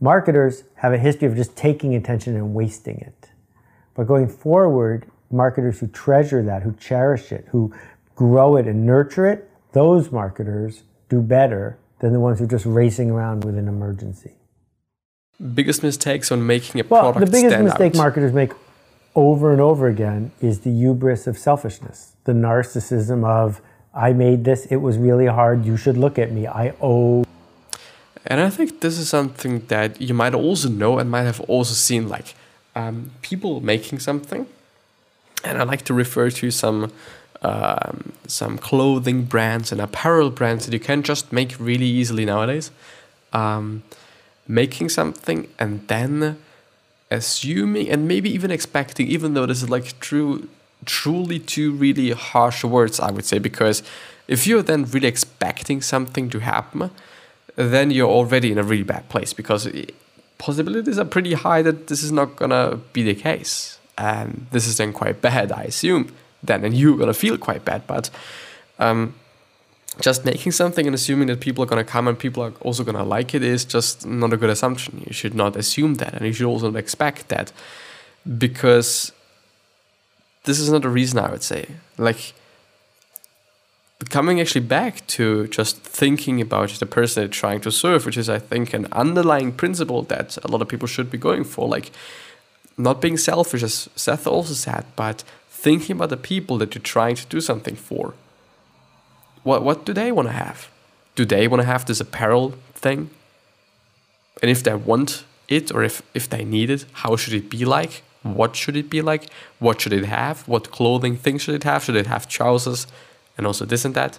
Marketers 0.00 0.64
have 0.76 0.94
a 0.94 0.98
history 0.98 1.28
of 1.28 1.36
just 1.36 1.54
taking 1.54 1.94
attention 1.94 2.34
and 2.36 2.54
wasting 2.54 2.98
it. 2.98 3.30
But 3.94 4.06
going 4.06 4.28
forward, 4.28 5.06
marketers 5.30 5.78
who 5.80 5.88
treasure 5.88 6.42
that, 6.42 6.62
who 6.62 6.72
cherish 6.72 7.32
it, 7.32 7.48
who 7.50 7.74
grow 8.16 8.56
it 8.56 8.66
and 8.66 8.86
nurture 8.86 9.26
it, 9.26 9.50
those 9.72 10.10
marketers 10.10 10.84
do 11.10 11.20
better 11.20 11.78
than 12.02 12.12
the 12.12 12.20
ones 12.20 12.38
who 12.38 12.44
are 12.44 12.48
just 12.48 12.66
racing 12.66 13.10
around 13.10 13.44
with 13.44 13.56
an 13.56 13.68
emergency. 13.68 14.32
Biggest 15.54 15.82
mistakes 15.82 16.30
on 16.30 16.46
making 16.46 16.80
a 16.80 16.84
well, 16.84 17.12
product 17.12 17.26
the 17.26 17.32
biggest 17.32 17.58
mistake 17.62 17.94
out. 17.94 17.98
marketers 17.98 18.32
make 18.32 18.52
over 19.14 19.52
and 19.52 19.60
over 19.60 19.88
again 19.88 20.32
is 20.40 20.60
the 20.60 20.70
hubris 20.70 21.26
of 21.26 21.38
selfishness, 21.38 22.16
the 22.24 22.32
narcissism 22.32 23.24
of 23.24 23.60
I 23.94 24.12
made 24.12 24.44
this, 24.44 24.66
it 24.66 24.76
was 24.76 24.98
really 24.98 25.26
hard, 25.26 25.64
you 25.64 25.76
should 25.76 25.96
look 25.96 26.18
at 26.18 26.32
me, 26.32 26.46
I 26.46 26.74
owe 26.80 27.24
And 28.26 28.40
I 28.40 28.50
think 28.50 28.80
this 28.80 28.98
is 28.98 29.08
something 29.08 29.66
that 29.66 30.00
you 30.00 30.14
might 30.14 30.34
also 30.34 30.68
know 30.68 30.98
and 30.98 31.10
might 31.10 31.22
have 31.22 31.40
also 31.42 31.74
seen, 31.74 32.08
like 32.08 32.34
um, 32.74 33.10
people 33.20 33.60
making 33.60 34.00
something. 34.00 34.46
And 35.44 35.58
I 35.58 35.64
like 35.64 35.82
to 35.82 35.94
refer 35.94 36.30
to 36.30 36.50
some 36.50 36.92
um, 37.42 38.12
some 38.26 38.56
clothing 38.58 39.24
brands 39.24 39.72
and 39.72 39.80
apparel 39.80 40.30
brands 40.30 40.66
that 40.66 40.72
you 40.72 40.80
can 40.80 41.02
just 41.02 41.32
make 41.32 41.56
really 41.58 41.86
easily 41.86 42.24
nowadays. 42.24 42.70
Um, 43.32 43.82
making 44.46 44.88
something 44.88 45.48
and 45.58 45.86
then 45.88 46.38
assuming 47.10 47.88
and 47.88 48.08
maybe 48.08 48.30
even 48.30 48.50
expecting, 48.50 49.06
even 49.06 49.34
though 49.34 49.46
this 49.46 49.62
is 49.62 49.70
like 49.70 49.98
true, 50.00 50.48
truly 50.84 51.38
two 51.38 51.72
really 51.72 52.10
harsh 52.10 52.64
words, 52.64 53.00
I 53.00 53.10
would 53.10 53.24
say, 53.24 53.38
because 53.38 53.82
if 54.28 54.46
you're 54.46 54.62
then 54.62 54.84
really 54.84 55.08
expecting 55.08 55.82
something 55.82 56.30
to 56.30 56.38
happen, 56.40 56.90
then 57.56 57.90
you're 57.90 58.08
already 58.08 58.50
in 58.52 58.58
a 58.58 58.62
really 58.62 58.82
bad 58.82 59.08
place 59.08 59.32
because 59.32 59.68
possibilities 60.38 60.98
are 60.98 61.04
pretty 61.04 61.34
high 61.34 61.62
that 61.62 61.86
this 61.88 62.02
is 62.02 62.12
not 62.12 62.36
gonna 62.36 62.78
be 62.92 63.02
the 63.02 63.14
case. 63.14 63.78
And 63.98 64.46
this 64.50 64.66
is 64.66 64.78
then 64.78 64.92
quite 64.92 65.20
bad, 65.20 65.52
I 65.52 65.64
assume, 65.64 66.12
then, 66.42 66.64
and 66.64 66.74
you're 66.74 66.96
gonna 66.96 67.14
feel 67.14 67.38
quite 67.38 67.64
bad. 67.64 67.86
But 67.86 68.10
um, 68.78 69.14
just 70.00 70.24
making 70.24 70.52
something 70.52 70.86
and 70.86 70.94
assuming 70.94 71.28
that 71.28 71.40
people 71.40 71.62
are 71.64 71.66
gonna 71.66 71.84
come 71.84 72.08
and 72.08 72.18
people 72.18 72.42
are 72.42 72.52
also 72.60 72.84
gonna 72.84 73.04
like 73.04 73.34
it 73.34 73.42
is 73.42 73.64
just 73.64 74.06
not 74.06 74.32
a 74.32 74.36
good 74.36 74.50
assumption. 74.50 75.02
You 75.06 75.12
should 75.12 75.34
not 75.34 75.56
assume 75.56 75.94
that, 75.94 76.14
and 76.14 76.26
you 76.26 76.32
should 76.32 76.46
also 76.46 76.70
not 76.70 76.78
expect 76.78 77.28
that 77.28 77.52
because 78.38 79.12
this 80.44 80.58
is 80.58 80.70
not 80.70 80.84
a 80.84 80.88
reason 80.88 81.18
I 81.18 81.30
would 81.30 81.42
say. 81.42 81.66
Like, 81.98 82.34
coming 84.10 84.40
actually 84.40 84.66
back 84.66 85.06
to 85.06 85.46
just 85.48 85.78
thinking 85.78 86.40
about 86.40 86.70
the 86.70 86.86
person 86.86 87.22
they're 87.22 87.28
trying 87.28 87.60
to 87.60 87.70
serve, 87.70 88.04
which 88.06 88.16
is, 88.16 88.28
I 88.28 88.38
think, 88.38 88.74
an 88.74 88.86
underlying 88.92 89.52
principle 89.52 90.02
that 90.04 90.38
a 90.44 90.48
lot 90.48 90.62
of 90.62 90.68
people 90.68 90.88
should 90.88 91.10
be 91.10 91.18
going 91.18 91.44
for. 91.44 91.68
Like, 91.68 91.92
not 92.76 93.00
being 93.00 93.16
selfish, 93.16 93.62
as 93.62 93.88
Seth 93.94 94.26
also 94.26 94.54
said, 94.54 94.84
but 94.96 95.22
thinking 95.64 95.96
about 95.96 96.10
the 96.10 96.16
people 96.16 96.58
that 96.58 96.74
you're 96.74 96.82
trying 96.96 97.16
to 97.16 97.26
do 97.26 97.40
something 97.40 97.76
for. 97.76 98.14
What, 99.42 99.62
what 99.64 99.84
do 99.86 99.92
they 99.92 100.10
want 100.12 100.28
to 100.28 100.32
have? 100.32 100.68
Do 101.14 101.24
they 101.24 101.48
want 101.48 101.60
to 101.62 101.66
have 101.66 101.84
this 101.84 102.00
apparel 102.00 102.54
thing? 102.74 103.10
And 104.40 104.50
if 104.50 104.62
they 104.62 104.74
want 104.74 105.24
it 105.48 105.72
or 105.74 105.82
if, 105.82 106.02
if 106.14 106.28
they 106.28 106.44
need 106.44 106.70
it, 106.70 106.84
how 107.02 107.16
should 107.16 107.34
it 107.34 107.50
be 107.50 107.64
like? 107.64 108.02
What 108.22 108.56
should 108.56 108.76
it 108.76 108.88
be 108.88 109.02
like? 109.02 109.24
What 109.58 109.80
should 109.80 109.92
it 109.92 110.04
have? 110.04 110.46
What 110.48 110.70
clothing 110.70 111.16
thing 111.16 111.38
should 111.38 111.54
it 111.54 111.64
have? 111.64 111.84
Should 111.84 111.96
it 111.96 112.06
have 112.06 112.28
trousers? 112.28 112.86
and 113.36 113.46
also 113.46 113.64
this 113.64 113.84
and 113.84 113.94
that, 113.94 114.18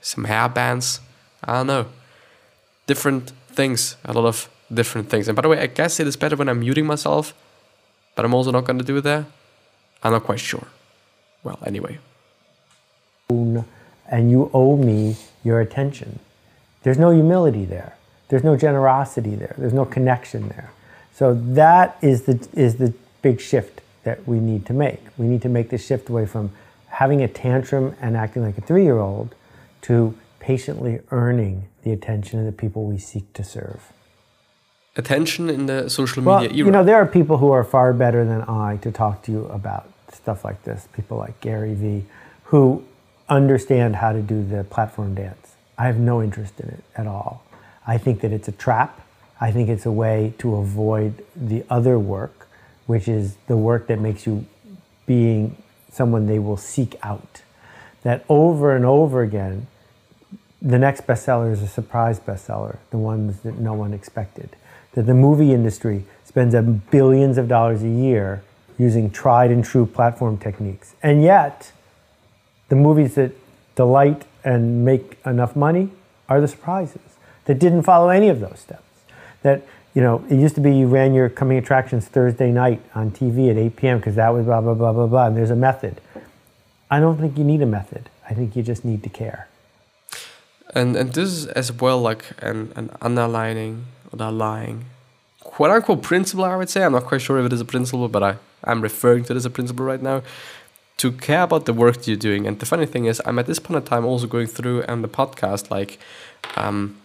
some 0.00 0.24
hair 0.24 0.48
bands. 0.48 1.00
I 1.42 1.54
don't 1.54 1.66
know. 1.66 1.86
Different 2.86 3.32
things, 3.48 3.96
a 4.04 4.12
lot 4.12 4.26
of 4.26 4.48
different 4.72 5.10
things. 5.10 5.28
And 5.28 5.36
by 5.36 5.42
the 5.42 5.48
way, 5.48 5.60
I 5.60 5.66
guess 5.66 6.00
it 6.00 6.06
is 6.06 6.16
better 6.16 6.36
when 6.36 6.48
I'm 6.48 6.60
muting 6.60 6.86
myself, 6.86 7.34
but 8.14 8.24
I'm 8.24 8.34
also 8.34 8.50
not 8.50 8.64
going 8.64 8.78
to 8.78 8.84
do 8.84 9.00
that. 9.00 9.26
I'm 10.02 10.12
not 10.12 10.24
quite 10.24 10.40
sure. 10.40 10.66
Well, 11.44 11.58
anyway. 11.64 11.98
And 13.28 14.30
you 14.30 14.50
owe 14.52 14.76
me 14.76 15.16
your 15.44 15.60
attention. 15.60 16.18
There's 16.82 16.98
no 16.98 17.10
humility 17.10 17.64
there. 17.64 17.96
There's 18.28 18.44
no 18.44 18.56
generosity 18.56 19.34
there. 19.36 19.54
There's 19.56 19.72
no 19.72 19.84
connection 19.84 20.48
there. 20.48 20.72
So 21.12 21.34
that 21.34 21.96
is 22.02 22.22
the 22.22 22.48
is 22.54 22.76
the 22.76 22.92
big 23.22 23.40
shift 23.40 23.80
that 24.02 24.26
we 24.26 24.40
need 24.40 24.66
to 24.66 24.72
make. 24.72 25.00
We 25.16 25.26
need 25.26 25.42
to 25.42 25.48
make 25.48 25.70
the 25.70 25.78
shift 25.78 26.08
away 26.08 26.26
from 26.26 26.50
having 26.88 27.22
a 27.22 27.28
tantrum 27.28 27.94
and 28.00 28.16
acting 28.16 28.42
like 28.42 28.58
a 28.58 28.60
three 28.60 28.82
year 28.82 28.98
old 28.98 29.34
to 29.82 30.14
patiently 30.40 31.00
earning 31.10 31.68
the 31.84 31.92
attention 31.92 32.38
of 32.38 32.46
the 32.46 32.52
people 32.52 32.84
we 32.84 32.98
seek 32.98 33.32
to 33.34 33.44
serve. 33.44 33.92
Attention 34.96 35.50
in 35.50 35.66
the 35.66 35.88
social 35.88 36.22
well, 36.22 36.40
media 36.40 36.56
era. 36.56 36.66
You 36.66 36.70
know, 36.70 36.84
there 36.84 36.96
are 36.96 37.06
people 37.06 37.38
who 37.38 37.50
are 37.50 37.64
far 37.64 37.92
better 37.92 38.24
than 38.24 38.42
I 38.42 38.78
to 38.82 38.92
talk 38.92 39.22
to 39.22 39.32
you 39.32 39.46
about 39.46 39.90
stuff 40.14 40.44
like 40.44 40.62
this. 40.64 40.88
People 40.92 41.18
like 41.18 41.40
Gary 41.40 41.74
Vee, 41.74 42.04
who 42.44 42.84
understand 43.28 43.96
how 43.96 44.12
to 44.12 44.20
do 44.20 44.44
the 44.44 44.64
platform 44.64 45.14
dance. 45.14 45.54
I 45.76 45.86
have 45.86 45.98
no 45.98 46.22
interest 46.22 46.60
in 46.60 46.68
it 46.68 46.84
at 46.96 47.06
all. 47.06 47.42
I 47.86 47.98
think 47.98 48.20
that 48.20 48.32
it's 48.32 48.48
a 48.48 48.52
trap. 48.52 49.00
I 49.40 49.50
think 49.50 49.68
it's 49.68 49.86
a 49.86 49.92
way 49.92 50.34
to 50.38 50.56
avoid 50.56 51.24
the 51.34 51.64
other 51.68 51.98
work, 51.98 52.48
which 52.86 53.08
is 53.08 53.36
the 53.46 53.56
work 53.56 53.88
that 53.88 53.98
makes 53.98 54.26
you 54.26 54.46
being 55.06 55.56
someone 55.90 56.26
they 56.26 56.38
will 56.38 56.56
seek 56.56 56.96
out. 57.02 57.42
That 58.02 58.24
over 58.28 58.74
and 58.74 58.84
over 58.84 59.22
again, 59.22 59.66
the 60.60 60.78
next 60.78 61.06
bestseller 61.06 61.52
is 61.52 61.62
a 61.62 61.68
surprise 61.68 62.18
bestseller, 62.20 62.78
the 62.90 62.98
ones 62.98 63.40
that 63.40 63.58
no 63.58 63.74
one 63.74 63.92
expected. 63.92 64.56
That 64.92 65.06
the 65.06 65.14
movie 65.14 65.52
industry 65.52 66.04
spends 66.24 66.54
billions 66.90 67.36
of 67.36 67.48
dollars 67.48 67.82
a 67.82 67.88
year 67.88 68.42
using 68.78 69.10
tried 69.10 69.50
and 69.50 69.64
true 69.64 69.86
platform 69.86 70.38
techniques. 70.38 70.94
And 71.02 71.22
yet, 71.22 71.72
the 72.68 72.76
movies 72.76 73.14
that 73.14 73.32
delight 73.76 74.24
and 74.44 74.84
make 74.84 75.18
enough 75.24 75.56
money 75.56 75.90
are 76.28 76.40
the 76.40 76.48
surprises 76.48 77.00
that 77.44 77.58
didn't 77.58 77.82
follow 77.82 78.08
any 78.08 78.28
of 78.28 78.40
those 78.40 78.60
steps. 78.60 78.82
That 79.42 79.62
you 79.94 80.02
know, 80.02 80.24
it 80.28 80.36
used 80.36 80.56
to 80.56 80.60
be 80.60 80.74
you 80.74 80.88
ran 80.88 81.14
your 81.14 81.28
coming 81.28 81.56
attractions 81.56 82.06
Thursday 82.06 82.50
night 82.50 82.82
on 82.94 83.12
TV 83.12 83.50
at 83.50 83.56
8 83.56 83.76
p.m. 83.76 83.98
because 83.98 84.16
that 84.16 84.30
was 84.30 84.44
blah, 84.44 84.60
blah, 84.60 84.74
blah, 84.74 84.92
blah, 84.92 85.06
blah, 85.06 85.26
and 85.26 85.36
there's 85.36 85.50
a 85.50 85.56
method. 85.56 86.00
I 86.90 86.98
don't 86.98 87.18
think 87.18 87.38
you 87.38 87.44
need 87.44 87.62
a 87.62 87.66
method. 87.66 88.10
I 88.28 88.34
think 88.34 88.56
you 88.56 88.62
just 88.62 88.84
need 88.84 89.02
to 89.04 89.08
care. 89.08 89.48
And 90.74 90.96
and 90.96 91.12
this 91.12 91.28
is 91.28 91.46
as 91.46 91.70
well 91.72 92.00
like 92.00 92.24
an, 92.38 92.72
an 92.74 92.90
underlining, 93.00 93.84
underlying, 94.12 94.86
quote 95.40 95.70
unquote 95.70 96.02
principle, 96.02 96.44
I 96.44 96.56
would 96.56 96.68
say. 96.68 96.82
I'm 96.82 96.92
not 96.92 97.04
quite 97.04 97.22
sure 97.22 97.38
if 97.38 97.46
it 97.46 97.52
is 97.52 97.60
a 97.60 97.64
principle, 97.64 98.08
but 98.08 98.22
I, 98.22 98.36
I'm 98.66 98.80
referring 98.80 99.24
to 99.24 99.32
it 99.32 99.36
as 99.36 99.44
a 99.44 99.50
principle 99.50 99.84
right 99.84 100.02
now. 100.02 100.22
To 100.98 101.10
care 101.10 101.42
about 101.42 101.66
the 101.66 101.72
work 101.72 102.06
you're 102.06 102.16
doing. 102.16 102.46
And 102.46 102.58
the 102.60 102.66
funny 102.66 102.86
thing 102.86 103.06
is, 103.06 103.20
I'm 103.26 103.38
at 103.38 103.46
this 103.46 103.58
point 103.58 103.78
in 103.78 103.82
time 103.82 104.04
also 104.04 104.26
going 104.26 104.46
through 104.46 104.82
and 104.82 105.02
the 105.02 105.08
podcast, 105.08 105.70
like, 105.70 105.98
um, 106.56 106.96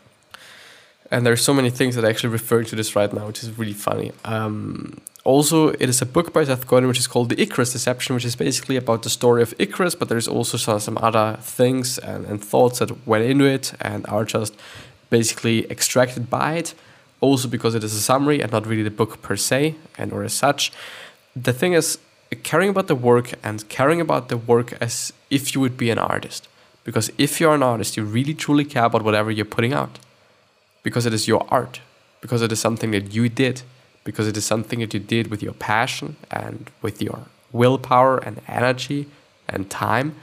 and 1.10 1.26
there's 1.26 1.42
so 1.42 1.54
many 1.54 1.72
things 1.72 1.96
that 1.96 2.06
I 2.06 2.10
actually 2.10 2.30
refer 2.30 2.64
to 2.64 2.76
this 2.76 2.96
right 2.96 3.12
now, 3.12 3.26
which 3.28 3.42
is 3.44 3.58
really 3.58 3.74
funny. 3.74 4.12
Um, 4.26 5.02
also, 5.24 5.70
it 5.70 5.90
is 5.90 6.02
a 6.02 6.06
book 6.06 6.32
by 6.34 6.44
Seth 6.44 6.68
Godin, 6.68 6.88
which 6.88 7.00
is 7.00 7.08
called 7.08 7.30
The 7.30 7.42
Icarus 7.42 7.74
Deception, 7.74 8.14
which 8.16 8.26
is 8.26 8.36
basically 8.36 8.78
about 8.78 9.02
the 9.04 9.10
story 9.10 9.42
of 9.42 9.54
Icarus, 9.58 9.96
but 9.96 10.08
there's 10.08 10.28
also 10.28 10.56
some, 10.58 10.80
some 10.80 10.98
other 11.00 11.38
things 11.42 11.98
and, 11.98 12.26
and 12.26 12.44
thoughts 12.44 12.80
that 12.80 13.08
went 13.08 13.26
into 13.26 13.46
it 13.46 13.74
and 13.82 14.06
are 14.08 14.24
just 14.24 14.56
basically 15.10 15.70
extracted 15.72 16.30
by 16.30 16.54
it. 16.54 16.74
Also, 17.22 17.48
because 17.48 17.76
it 17.76 17.84
is 17.84 17.94
a 17.94 18.00
summary 18.00 18.40
and 18.40 18.52
not 18.52 18.66
really 18.66 18.84
the 18.84 18.92
book 18.92 19.22
per 19.22 19.36
se, 19.36 19.76
and 19.98 20.14
or 20.14 20.24
as 20.24 20.34
such. 20.34 20.72
The 21.36 21.54
thing 21.54 21.74
is, 21.74 21.98
caring 22.44 22.70
about 22.70 22.88
the 22.88 22.96
work 22.96 23.34
and 23.44 23.68
caring 23.70 24.02
about 24.02 24.30
the 24.30 24.38
work 24.38 24.74
as 24.82 25.14
if 25.30 25.56
you 25.56 25.62
would 25.62 25.78
be 25.78 25.90
an 25.90 26.00
artist. 26.00 26.48
Because 26.84 27.12
if 27.18 27.40
you're 27.40 27.56
an 27.56 27.64
artist, 27.64 27.98
you 27.98 28.04
really 28.04 28.34
truly 28.34 28.66
care 28.66 28.86
about 28.86 29.04
whatever 29.04 29.32
you're 29.32 29.46
putting 29.46 29.74
out 29.74 30.00
because 30.84 31.06
it 31.06 31.14
is 31.14 31.28
your 31.28 31.46
art, 31.50 31.82
because 32.22 32.42
it 32.42 32.52
is 32.52 32.60
something 32.60 32.92
that 32.92 33.14
you 33.14 33.30
did, 33.30 33.62
because 34.04 34.28
it 34.28 34.38
is 34.38 34.46
something 34.46 34.80
that 34.80 34.94
you 34.94 35.00
did 35.00 35.28
with 35.28 35.44
your 35.44 35.54
passion 35.54 36.16
and 36.32 36.70
with 36.82 37.02
your 37.02 37.26
willpower 37.52 38.18
and 38.18 38.42
energy 38.48 39.08
and 39.48 39.70
time. 39.70 40.16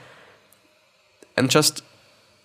And 1.37 1.51
just 1.51 1.83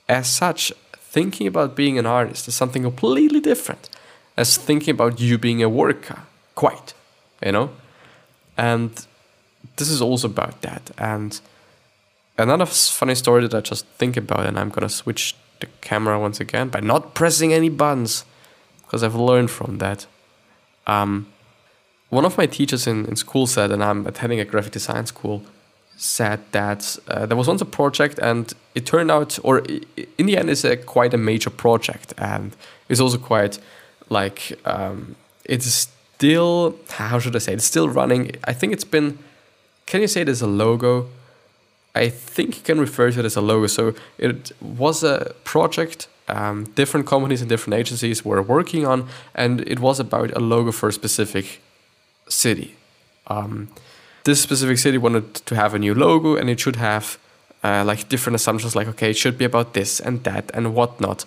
as 0.09 0.27
such, 0.27 0.73
thinking 0.97 1.47
about 1.47 1.75
being 1.75 1.97
an 1.97 2.05
artist 2.05 2.47
is 2.47 2.55
something 2.55 2.83
completely 2.83 3.39
different 3.39 3.89
as 4.37 4.57
thinking 4.57 4.91
about 4.91 5.19
you 5.19 5.37
being 5.37 5.63
a 5.63 5.69
worker, 5.69 6.23
quite, 6.55 6.93
you 7.43 7.51
know? 7.51 7.71
And 8.61 8.91
this 9.77 9.89
is 9.89 10.01
also 10.01 10.27
about 10.27 10.61
that. 10.61 10.91
And 10.99 11.41
another 12.37 12.67
funny 12.67 13.15
story 13.15 13.47
that 13.47 13.57
I 13.57 13.61
just 13.61 13.87
think 13.97 14.15
about, 14.17 14.45
and 14.45 14.59
I'm 14.59 14.69
gonna 14.69 14.87
switch 14.87 15.35
the 15.61 15.67
camera 15.81 16.19
once 16.19 16.39
again 16.39 16.69
by 16.69 16.79
not 16.79 17.15
pressing 17.15 17.53
any 17.53 17.69
buttons 17.69 18.23
because 18.83 19.03
I've 19.03 19.15
learned 19.15 19.49
from 19.49 19.79
that. 19.79 20.05
Um, 20.85 21.25
one 22.09 22.23
of 22.23 22.37
my 22.37 22.45
teachers 22.45 22.85
in, 22.85 23.05
in 23.05 23.15
school 23.15 23.47
said, 23.47 23.71
and 23.71 23.83
I'm 23.83 24.05
attending 24.05 24.39
a 24.39 24.45
graphic 24.45 24.73
design 24.73 25.07
school, 25.07 25.41
said 25.97 26.39
that 26.51 26.97
uh, 27.07 27.25
there 27.25 27.37
was 27.37 27.47
once 27.47 27.61
a 27.61 27.65
project 27.79 28.19
and 28.19 28.53
it 28.75 28.85
turned 28.85 29.09
out, 29.09 29.39
or 29.43 29.63
in 30.19 30.25
the 30.27 30.37
end, 30.37 30.51
it's 30.51 30.63
a 30.63 30.77
quite 30.77 31.15
a 31.15 31.17
major 31.17 31.49
project 31.49 32.13
and 32.19 32.55
it's 32.89 32.99
also 32.99 33.17
quite 33.17 33.57
like 34.09 34.59
um, 34.65 35.15
it's 35.45 35.87
still 36.21 36.75
how 36.89 37.17
should 37.19 37.35
I 37.35 37.39
say? 37.39 37.53
It's 37.53 37.65
still 37.65 37.89
running. 37.89 38.31
I 38.43 38.53
think 38.53 38.73
it's 38.73 38.83
been. 38.83 39.17
Can 39.87 40.01
you 40.01 40.07
say 40.07 40.23
there's 40.23 40.43
a 40.43 40.47
logo? 40.47 41.07
I 41.95 42.09
think 42.09 42.57
you 42.57 42.63
can 42.63 42.79
refer 42.79 43.11
to 43.11 43.19
it 43.19 43.25
as 43.25 43.35
a 43.35 43.41
logo. 43.41 43.67
So 43.67 43.93
it 44.17 44.51
was 44.61 45.03
a 45.03 45.33
project 45.43 46.07
um, 46.27 46.65
different 46.75 47.07
companies 47.07 47.41
and 47.41 47.49
different 47.49 47.79
agencies 47.79 48.23
were 48.23 48.41
working 48.41 48.85
on, 48.85 49.07
and 49.33 49.61
it 49.61 49.79
was 49.79 49.99
about 49.99 50.31
a 50.31 50.39
logo 50.39 50.71
for 50.71 50.89
a 50.89 50.93
specific 50.93 51.59
city. 52.29 52.75
Um, 53.27 53.67
this 54.23 54.41
specific 54.41 54.77
city 54.77 54.97
wanted 54.97 55.33
to 55.45 55.55
have 55.55 55.73
a 55.73 55.79
new 55.79 55.95
logo, 55.95 56.35
and 56.35 56.49
it 56.49 56.59
should 56.59 56.77
have 56.77 57.17
uh, 57.63 57.83
like 57.83 58.09
different 58.09 58.35
assumptions, 58.35 58.75
like 58.75 58.87
okay, 58.87 59.09
it 59.09 59.17
should 59.17 59.37
be 59.37 59.45
about 59.45 59.73
this 59.73 59.99
and 59.99 60.23
that 60.23 60.51
and 60.53 60.75
whatnot. 60.75 61.25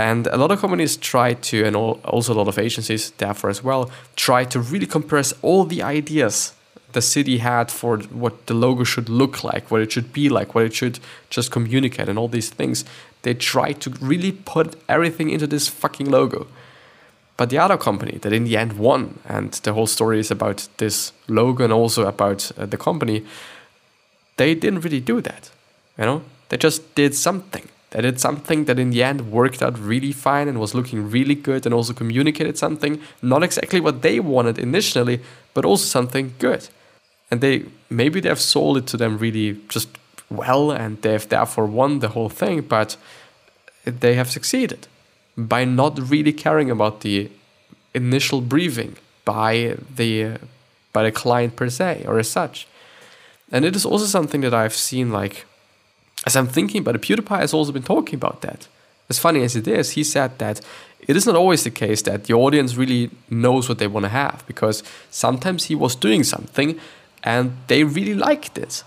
And 0.00 0.26
a 0.28 0.38
lot 0.38 0.50
of 0.50 0.60
companies 0.60 0.96
try 0.96 1.34
to, 1.34 1.64
and 1.64 1.76
also 1.76 2.32
a 2.32 2.38
lot 2.40 2.48
of 2.48 2.58
agencies, 2.58 3.10
therefore 3.18 3.50
as 3.50 3.62
well, 3.62 3.90
try 4.16 4.44
to 4.44 4.58
really 4.58 4.86
compress 4.86 5.34
all 5.42 5.64
the 5.64 5.82
ideas 5.82 6.54
the 6.92 7.02
city 7.02 7.38
had 7.38 7.70
for 7.70 7.98
what 7.98 8.46
the 8.46 8.54
logo 8.54 8.82
should 8.82 9.08
look 9.08 9.44
like, 9.44 9.70
what 9.70 9.82
it 9.82 9.92
should 9.92 10.12
be 10.12 10.28
like, 10.28 10.54
what 10.54 10.64
it 10.64 10.74
should 10.74 10.98
just 11.28 11.50
communicate, 11.50 12.08
and 12.08 12.18
all 12.18 12.28
these 12.28 12.48
things. 12.48 12.84
They 13.22 13.34
tried 13.34 13.80
to 13.82 13.90
really 14.00 14.32
put 14.32 14.74
everything 14.88 15.28
into 15.28 15.46
this 15.46 15.68
fucking 15.68 16.10
logo. 16.10 16.46
But 17.36 17.50
the 17.50 17.58
other 17.58 17.76
company 17.76 18.18
that 18.22 18.32
in 18.32 18.44
the 18.44 18.56
end 18.56 18.78
won, 18.78 19.18
and 19.28 19.52
the 19.52 19.74
whole 19.74 19.86
story 19.86 20.18
is 20.18 20.30
about 20.30 20.66
this 20.78 21.12
logo 21.28 21.62
and 21.62 21.72
also 21.72 22.06
about 22.06 22.50
uh, 22.56 22.64
the 22.64 22.78
company, 22.78 23.24
they 24.38 24.54
didn't 24.54 24.80
really 24.80 25.00
do 25.00 25.20
that. 25.20 25.50
You 25.98 26.04
know, 26.06 26.22
they 26.48 26.56
just 26.56 26.94
did 26.94 27.14
something. 27.14 27.68
They 27.90 28.02
did 28.02 28.20
something 28.20 28.66
that 28.66 28.78
in 28.78 28.90
the 28.90 29.02
end 29.02 29.32
worked 29.32 29.62
out 29.62 29.78
really 29.78 30.12
fine 30.12 30.46
and 30.48 30.60
was 30.60 30.74
looking 30.74 31.10
really 31.10 31.34
good 31.34 31.66
and 31.66 31.74
also 31.74 31.92
communicated 31.92 32.56
something, 32.56 33.00
not 33.20 33.42
exactly 33.42 33.80
what 33.80 34.02
they 34.02 34.20
wanted 34.20 34.58
initially, 34.58 35.20
but 35.54 35.64
also 35.64 35.84
something 35.84 36.34
good. 36.38 36.68
And 37.30 37.40
they 37.40 37.64
maybe 37.88 38.20
they've 38.20 38.40
sold 38.40 38.76
it 38.76 38.86
to 38.88 38.96
them 38.96 39.18
really 39.18 39.60
just 39.68 39.88
well 40.30 40.70
and 40.70 41.02
they've 41.02 41.28
therefore 41.28 41.66
won 41.66 41.98
the 41.98 42.08
whole 42.08 42.28
thing, 42.28 42.60
but 42.62 42.96
they 43.84 44.14
have 44.14 44.30
succeeded 44.30 44.86
by 45.36 45.64
not 45.64 46.10
really 46.10 46.32
caring 46.32 46.70
about 46.70 47.00
the 47.00 47.30
initial 47.94 48.40
briefing 48.40 48.96
by 49.24 49.76
the 49.96 50.38
by 50.92 51.02
the 51.02 51.12
client 51.12 51.56
per 51.56 51.68
se 51.68 52.04
or 52.06 52.18
as 52.18 52.30
such. 52.30 52.68
And 53.52 53.64
it 53.64 53.74
is 53.74 53.84
also 53.84 54.06
something 54.06 54.42
that 54.42 54.54
I've 54.54 54.74
seen 54.74 55.10
like 55.10 55.44
as 56.26 56.36
I'm 56.36 56.46
thinking 56.46 56.82
about 56.82 56.96
it, 56.96 57.02
PewDiePie 57.02 57.40
has 57.40 57.54
also 57.54 57.72
been 57.72 57.82
talking 57.82 58.14
about 58.14 58.42
that. 58.42 58.68
As 59.08 59.18
funny 59.18 59.42
as 59.42 59.56
it 59.56 59.66
is, 59.66 59.92
he 59.92 60.04
said 60.04 60.38
that 60.38 60.60
it 61.00 61.16
is 61.16 61.26
not 61.26 61.34
always 61.34 61.64
the 61.64 61.70
case 61.70 62.02
that 62.02 62.24
the 62.24 62.34
audience 62.34 62.76
really 62.76 63.10
knows 63.28 63.68
what 63.68 63.78
they 63.78 63.86
want 63.86 64.04
to 64.04 64.10
have 64.10 64.44
because 64.46 64.82
sometimes 65.10 65.64
he 65.64 65.74
was 65.74 65.94
doing 65.94 66.22
something 66.22 66.78
and 67.24 67.56
they 67.66 67.84
really 67.84 68.14
liked 68.14 68.58
it, 68.58 68.84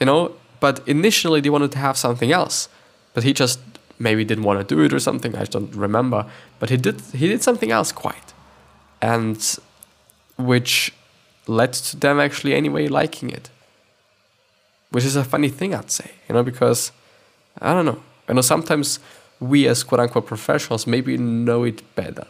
you 0.00 0.06
know, 0.06 0.34
but 0.60 0.86
initially 0.86 1.40
they 1.40 1.50
wanted 1.50 1.72
to 1.72 1.78
have 1.78 1.96
something 1.96 2.32
else, 2.32 2.68
but 3.14 3.24
he 3.24 3.32
just 3.32 3.60
maybe 3.98 4.24
didn't 4.24 4.44
want 4.44 4.60
to 4.60 4.74
do 4.74 4.82
it 4.82 4.92
or 4.92 4.98
something. 4.98 5.36
I 5.36 5.44
don't 5.44 5.74
remember, 5.74 6.26
but 6.58 6.70
he 6.70 6.76
did. 6.76 7.00
He 7.12 7.28
did 7.28 7.42
something 7.42 7.70
else 7.70 7.92
quite, 7.92 8.32
and 9.00 9.58
which 10.36 10.92
led 11.46 11.72
to 11.72 11.96
them 11.96 12.18
actually 12.18 12.54
anyway 12.54 12.88
liking 12.88 13.30
it 13.30 13.50
which 14.94 15.04
is 15.04 15.16
a 15.16 15.24
funny 15.24 15.48
thing, 15.48 15.74
I'd 15.74 15.90
say, 15.90 16.08
you 16.28 16.34
know, 16.36 16.44
because 16.44 16.92
I 17.60 17.74
don't 17.74 17.84
know. 17.84 18.00
You 18.28 18.34
know, 18.34 18.42
sometimes 18.42 19.00
we 19.40 19.66
as 19.66 19.82
quote 19.82 20.00
unquote 20.00 20.24
professionals 20.24 20.86
maybe 20.86 21.16
know 21.16 21.64
it 21.64 21.82
better, 21.96 22.28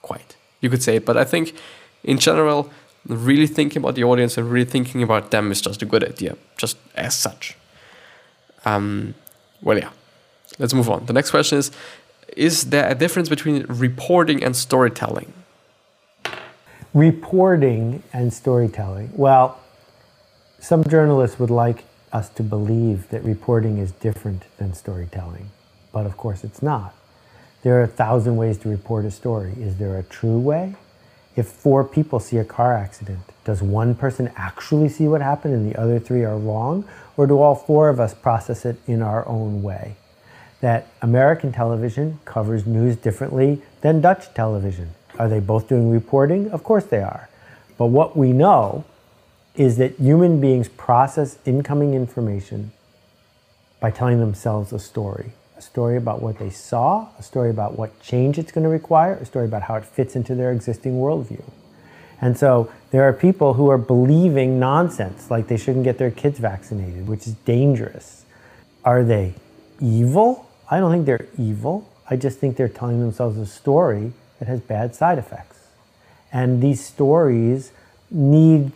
quite. 0.00 0.36
You 0.60 0.70
could 0.70 0.80
say 0.80 0.96
it, 0.96 1.04
but 1.04 1.16
I 1.16 1.24
think 1.24 1.56
in 2.04 2.18
general, 2.18 2.70
really 3.08 3.48
thinking 3.48 3.82
about 3.82 3.96
the 3.96 4.04
audience 4.04 4.38
and 4.38 4.48
really 4.48 4.70
thinking 4.70 5.02
about 5.02 5.32
them 5.32 5.50
is 5.50 5.60
just 5.60 5.82
a 5.82 5.86
good 5.86 6.04
idea, 6.04 6.36
just 6.56 6.76
as 6.94 7.16
such. 7.16 7.56
Um, 8.64 9.16
well, 9.60 9.76
yeah, 9.76 9.90
let's 10.60 10.74
move 10.74 10.88
on. 10.88 11.04
The 11.06 11.12
next 11.12 11.32
question 11.32 11.58
is 11.58 11.72
Is 12.36 12.70
there 12.70 12.88
a 12.88 12.94
difference 12.94 13.28
between 13.28 13.66
reporting 13.66 14.44
and 14.44 14.54
storytelling? 14.54 15.32
Reporting 16.94 18.04
and 18.12 18.32
storytelling. 18.32 19.10
Well, 19.16 19.58
some 20.60 20.84
journalists 20.84 21.40
would 21.40 21.50
like 21.50 21.87
us 22.12 22.28
to 22.30 22.42
believe 22.42 23.08
that 23.10 23.24
reporting 23.24 23.78
is 23.78 23.92
different 23.92 24.44
than 24.56 24.74
storytelling, 24.74 25.50
but 25.92 26.06
of 26.06 26.16
course 26.16 26.44
it's 26.44 26.62
not. 26.62 26.94
There 27.62 27.78
are 27.80 27.82
a 27.82 27.88
thousand 27.88 28.36
ways 28.36 28.58
to 28.58 28.68
report 28.68 29.04
a 29.04 29.10
story. 29.10 29.52
Is 29.58 29.78
there 29.78 29.98
a 29.98 30.02
true 30.02 30.38
way? 30.38 30.76
If 31.36 31.46
four 31.48 31.84
people 31.84 32.20
see 32.20 32.38
a 32.38 32.44
car 32.44 32.76
accident, 32.76 33.20
does 33.44 33.62
one 33.62 33.94
person 33.94 34.32
actually 34.36 34.88
see 34.88 35.06
what 35.06 35.22
happened 35.22 35.54
and 35.54 35.70
the 35.70 35.78
other 35.78 35.98
three 35.98 36.24
are 36.24 36.36
wrong? 36.36 36.84
Or 37.16 37.26
do 37.26 37.40
all 37.40 37.54
four 37.54 37.88
of 37.88 38.00
us 38.00 38.14
process 38.14 38.64
it 38.64 38.76
in 38.86 39.02
our 39.02 39.26
own 39.28 39.62
way? 39.62 39.96
That 40.60 40.88
American 41.02 41.52
television 41.52 42.18
covers 42.24 42.66
news 42.66 42.96
differently 42.96 43.62
than 43.80 44.00
Dutch 44.00 44.32
television. 44.34 44.90
Are 45.18 45.28
they 45.28 45.40
both 45.40 45.68
doing 45.68 45.90
reporting? 45.90 46.50
Of 46.50 46.64
course 46.64 46.84
they 46.84 47.02
are. 47.02 47.28
But 47.76 47.86
what 47.86 48.16
we 48.16 48.32
know 48.32 48.84
is 49.58 49.76
that 49.76 49.92
human 49.96 50.40
beings 50.40 50.68
process 50.68 51.36
incoming 51.44 51.92
information 51.92 52.70
by 53.80 53.90
telling 53.90 54.20
themselves 54.20 54.72
a 54.72 54.78
story. 54.78 55.32
A 55.56 55.60
story 55.62 55.96
about 55.96 56.22
what 56.22 56.38
they 56.38 56.48
saw, 56.48 57.08
a 57.18 57.22
story 57.24 57.50
about 57.50 57.76
what 57.76 58.00
change 58.00 58.38
it's 58.38 58.52
going 58.52 58.62
to 58.62 58.70
require, 58.70 59.14
a 59.14 59.26
story 59.26 59.46
about 59.46 59.62
how 59.62 59.74
it 59.74 59.84
fits 59.84 60.14
into 60.14 60.36
their 60.36 60.52
existing 60.52 60.94
worldview. 60.94 61.42
And 62.20 62.38
so 62.38 62.72
there 62.92 63.02
are 63.02 63.12
people 63.12 63.54
who 63.54 63.68
are 63.68 63.78
believing 63.78 64.60
nonsense, 64.60 65.28
like 65.28 65.48
they 65.48 65.56
shouldn't 65.56 65.84
get 65.84 65.98
their 65.98 66.12
kids 66.12 66.38
vaccinated, 66.38 67.08
which 67.08 67.26
is 67.26 67.34
dangerous. 67.44 68.24
Are 68.84 69.02
they 69.02 69.34
evil? 69.80 70.48
I 70.70 70.78
don't 70.78 70.92
think 70.92 71.04
they're 71.06 71.26
evil. 71.36 71.88
I 72.08 72.14
just 72.14 72.38
think 72.38 72.56
they're 72.56 72.68
telling 72.68 73.00
themselves 73.00 73.36
a 73.38 73.46
story 73.46 74.12
that 74.38 74.46
has 74.46 74.60
bad 74.60 74.94
side 74.94 75.18
effects. 75.18 75.58
And 76.32 76.62
these 76.62 76.84
stories 76.84 77.72
need 78.10 78.70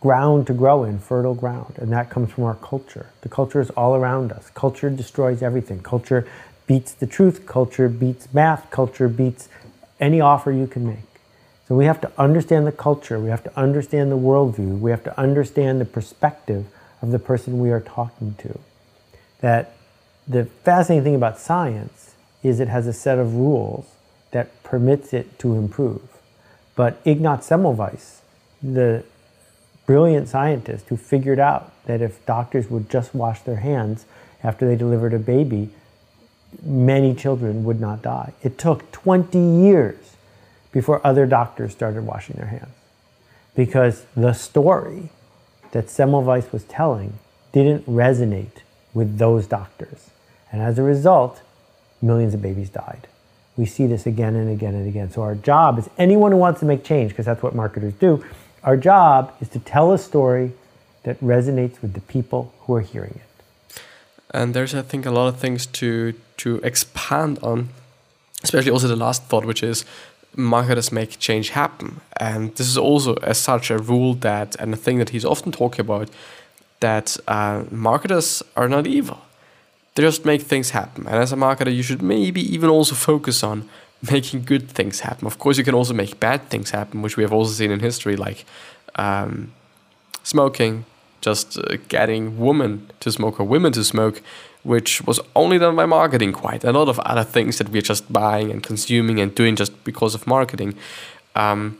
ground 0.00 0.46
to 0.46 0.52
grow 0.52 0.84
in, 0.84 0.98
fertile 0.98 1.34
ground. 1.34 1.74
And 1.76 1.92
that 1.92 2.10
comes 2.10 2.30
from 2.30 2.44
our 2.44 2.54
culture. 2.54 3.06
The 3.22 3.28
culture 3.28 3.60
is 3.60 3.70
all 3.70 3.94
around 3.94 4.32
us. 4.32 4.50
Culture 4.50 4.90
destroys 4.90 5.42
everything. 5.42 5.80
Culture 5.82 6.26
beats 6.66 6.92
the 6.92 7.06
truth. 7.06 7.46
Culture 7.46 7.88
beats 7.88 8.32
math. 8.32 8.70
Culture 8.70 9.08
beats 9.08 9.48
any 9.98 10.20
offer 10.20 10.52
you 10.52 10.66
can 10.66 10.86
make. 10.86 10.98
So 11.66 11.74
we 11.74 11.84
have 11.84 12.00
to 12.02 12.12
understand 12.16 12.66
the 12.66 12.72
culture. 12.72 13.18
We 13.18 13.28
have 13.28 13.44
to 13.44 13.58
understand 13.58 14.10
the 14.10 14.16
worldview. 14.16 14.78
We 14.78 14.90
have 14.90 15.04
to 15.04 15.20
understand 15.20 15.80
the 15.80 15.84
perspective 15.84 16.66
of 17.02 17.10
the 17.10 17.18
person 17.18 17.58
we 17.58 17.70
are 17.70 17.80
talking 17.80 18.34
to. 18.38 18.58
That 19.40 19.74
the 20.26 20.46
fascinating 20.46 21.04
thing 21.04 21.14
about 21.14 21.38
science 21.38 22.14
is 22.42 22.60
it 22.60 22.68
has 22.68 22.86
a 22.86 22.92
set 22.92 23.18
of 23.18 23.34
rules 23.34 23.86
that 24.30 24.62
permits 24.62 25.12
it 25.12 25.38
to 25.40 25.54
improve. 25.54 26.02
But 26.76 27.00
Ignaz 27.04 27.48
Semmelweis, 27.48 28.20
the 28.62 29.04
brilliant 29.88 30.28
scientist 30.28 30.86
who 30.90 30.98
figured 30.98 31.38
out 31.38 31.72
that 31.86 32.02
if 32.02 32.24
doctors 32.26 32.68
would 32.68 32.90
just 32.90 33.14
wash 33.14 33.40
their 33.40 33.56
hands 33.56 34.04
after 34.44 34.68
they 34.68 34.76
delivered 34.76 35.14
a 35.14 35.18
baby, 35.18 35.70
many 36.62 37.14
children 37.14 37.64
would 37.64 37.80
not 37.80 38.02
die. 38.02 38.34
It 38.42 38.58
took 38.58 38.92
20 38.92 39.38
years 39.38 40.16
before 40.72 41.00
other 41.06 41.24
doctors 41.24 41.72
started 41.72 42.04
washing 42.04 42.36
their 42.36 42.48
hands 42.48 42.74
because 43.54 44.04
the 44.14 44.34
story 44.34 45.08
that 45.72 45.86
Semmelweis 45.86 46.52
was 46.52 46.64
telling 46.64 47.18
didn't 47.52 47.86
resonate 47.86 48.60
with 48.92 49.16
those 49.16 49.46
doctors. 49.46 50.10
And 50.52 50.60
as 50.60 50.78
a 50.78 50.82
result, 50.82 51.40
millions 52.02 52.34
of 52.34 52.42
babies 52.42 52.68
died. 52.68 53.08
We 53.56 53.64
see 53.64 53.86
this 53.86 54.04
again 54.04 54.36
and 54.36 54.50
again 54.50 54.74
and 54.74 54.86
again. 54.86 55.10
So 55.10 55.22
our 55.22 55.34
job 55.34 55.78
is 55.78 55.88
anyone 55.96 56.32
who 56.32 56.38
wants 56.38 56.60
to 56.60 56.66
make 56.66 56.84
change, 56.84 57.12
because 57.12 57.24
that's 57.24 57.42
what 57.42 57.54
marketers 57.54 57.94
do, 57.94 58.22
our 58.68 58.76
job 58.76 59.32
is 59.40 59.48
to 59.48 59.58
tell 59.58 59.92
a 59.92 59.98
story 59.98 60.52
that 61.04 61.18
resonates 61.20 61.80
with 61.80 61.92
the 61.94 62.02
people 62.14 62.52
who 62.60 62.74
are 62.74 62.82
hearing 62.92 63.18
it. 63.24 63.80
And 64.30 64.52
there's, 64.52 64.74
I 64.74 64.82
think, 64.82 65.06
a 65.06 65.10
lot 65.10 65.28
of 65.28 65.36
things 65.40 65.64
to 65.80 66.12
to 66.42 66.50
expand 66.70 67.38
on, 67.42 67.70
especially 68.44 68.70
also 68.70 68.88
the 68.88 69.04
last 69.06 69.20
thought, 69.28 69.44
which 69.46 69.62
is 69.62 69.86
marketers 70.36 70.92
make 70.92 71.10
change 71.18 71.46
happen. 71.50 71.88
And 72.20 72.54
this 72.56 72.68
is 72.68 72.76
also, 72.76 73.14
as 73.32 73.38
such, 73.38 73.70
a 73.70 73.78
rule 73.78 74.12
that 74.28 74.48
and 74.60 74.74
a 74.74 74.76
thing 74.76 74.98
that 74.98 75.10
he's 75.10 75.24
often 75.24 75.50
talking 75.50 75.80
about 75.80 76.10
that 76.80 77.16
uh, 77.26 77.64
marketers 77.70 78.42
are 78.54 78.68
not 78.68 78.86
evil. 78.86 79.18
They 79.94 80.02
just 80.02 80.24
make 80.24 80.42
things 80.42 80.70
happen. 80.70 81.06
And 81.06 81.16
as 81.16 81.32
a 81.32 81.36
marketer, 81.36 81.74
you 81.74 81.82
should 81.82 82.02
maybe 82.02 82.42
even 82.54 82.68
also 82.70 82.94
focus 82.94 83.42
on 83.42 83.62
making 84.10 84.44
good 84.44 84.68
things 84.68 85.00
happen. 85.00 85.26
Of 85.26 85.38
course, 85.38 85.58
you 85.58 85.64
can 85.64 85.74
also 85.74 85.94
make 85.94 86.20
bad 86.20 86.48
things 86.48 86.70
happen, 86.70 87.02
which 87.02 87.16
we 87.16 87.22
have 87.22 87.32
also 87.32 87.52
seen 87.52 87.70
in 87.70 87.80
history, 87.80 88.16
like 88.16 88.44
um, 88.96 89.52
smoking, 90.22 90.84
just 91.20 91.58
uh, 91.58 91.76
getting 91.88 92.38
women 92.38 92.90
to 93.00 93.10
smoke 93.10 93.40
or 93.40 93.44
women 93.44 93.72
to 93.72 93.82
smoke, 93.82 94.22
which 94.62 95.02
was 95.02 95.20
only 95.34 95.58
done 95.58 95.74
by 95.74 95.86
marketing 95.86 96.32
quite. 96.32 96.64
A 96.64 96.72
lot 96.72 96.88
of 96.88 96.98
other 97.00 97.24
things 97.24 97.58
that 97.58 97.70
we're 97.70 97.82
just 97.82 98.12
buying 98.12 98.50
and 98.50 98.62
consuming 98.62 99.20
and 99.20 99.34
doing 99.34 99.56
just 99.56 99.84
because 99.84 100.14
of 100.14 100.26
marketing. 100.26 100.74
Um, 101.34 101.78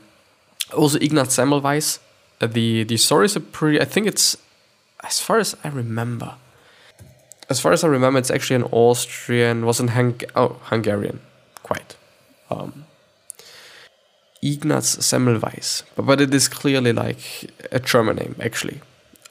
also, 0.73 0.99
Ignaz 0.99 1.29
Semmelweis, 1.29 1.99
uh, 2.41 2.47
the, 2.47 2.83
the 2.83 2.97
stories 2.97 3.35
are 3.37 3.41
pretty, 3.41 3.79
I 3.79 3.85
think 3.85 4.07
it's, 4.07 4.37
as 5.03 5.19
far 5.19 5.39
as 5.39 5.55
I 5.63 5.69
remember, 5.69 6.35
as 7.49 7.59
far 7.59 7.71
as 7.71 7.83
I 7.83 7.87
remember, 7.87 8.19
it's 8.19 8.29
actually 8.29 8.57
an 8.57 8.69
Austrian, 8.71 9.65
wasn't 9.65 9.91
Hung- 9.91 10.21
oh, 10.35 10.57
Hungarian, 10.63 11.21
quite 11.63 11.95
um, 12.49 12.85
Ignaz 14.41 14.97
Semmelweis, 14.97 15.83
but, 15.95 16.21
it 16.21 16.33
is 16.33 16.47
clearly 16.47 16.93
like 16.93 17.51
a 17.71 17.79
German 17.79 18.15
name 18.17 18.35
actually. 18.41 18.81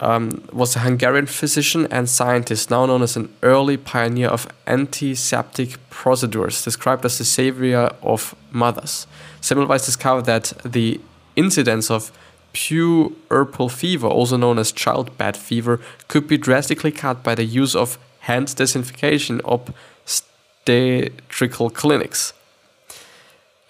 Um, 0.00 0.44
was 0.52 0.76
a 0.76 0.80
Hungarian 0.80 1.26
physician 1.26 1.88
and 1.90 2.08
scientist, 2.08 2.70
now 2.70 2.86
known 2.86 3.02
as 3.02 3.16
an 3.16 3.34
early 3.42 3.76
pioneer 3.76 4.28
of 4.28 4.46
antiseptic 4.68 5.76
procedures, 5.90 6.62
described 6.62 7.04
as 7.04 7.18
the 7.18 7.24
savior 7.24 7.90
of 8.00 8.36
mothers. 8.52 9.08
Semmelweis 9.40 9.84
discovered 9.84 10.26
that 10.26 10.52
the 10.64 11.00
incidence 11.34 11.90
of 11.90 12.12
puerperal 12.52 13.68
fever, 13.68 14.06
also 14.06 14.36
known 14.36 14.56
as 14.58 14.70
childbed 14.72 15.36
fever, 15.36 15.80
could 16.06 16.28
be 16.28 16.38
drastically 16.38 16.92
cut 16.92 17.24
by 17.24 17.34
the 17.34 17.44
use 17.44 17.74
of 17.74 17.98
hand 18.20 18.54
disinfection 18.54 19.40
obstetrical 19.44 21.70
clinics. 21.70 22.32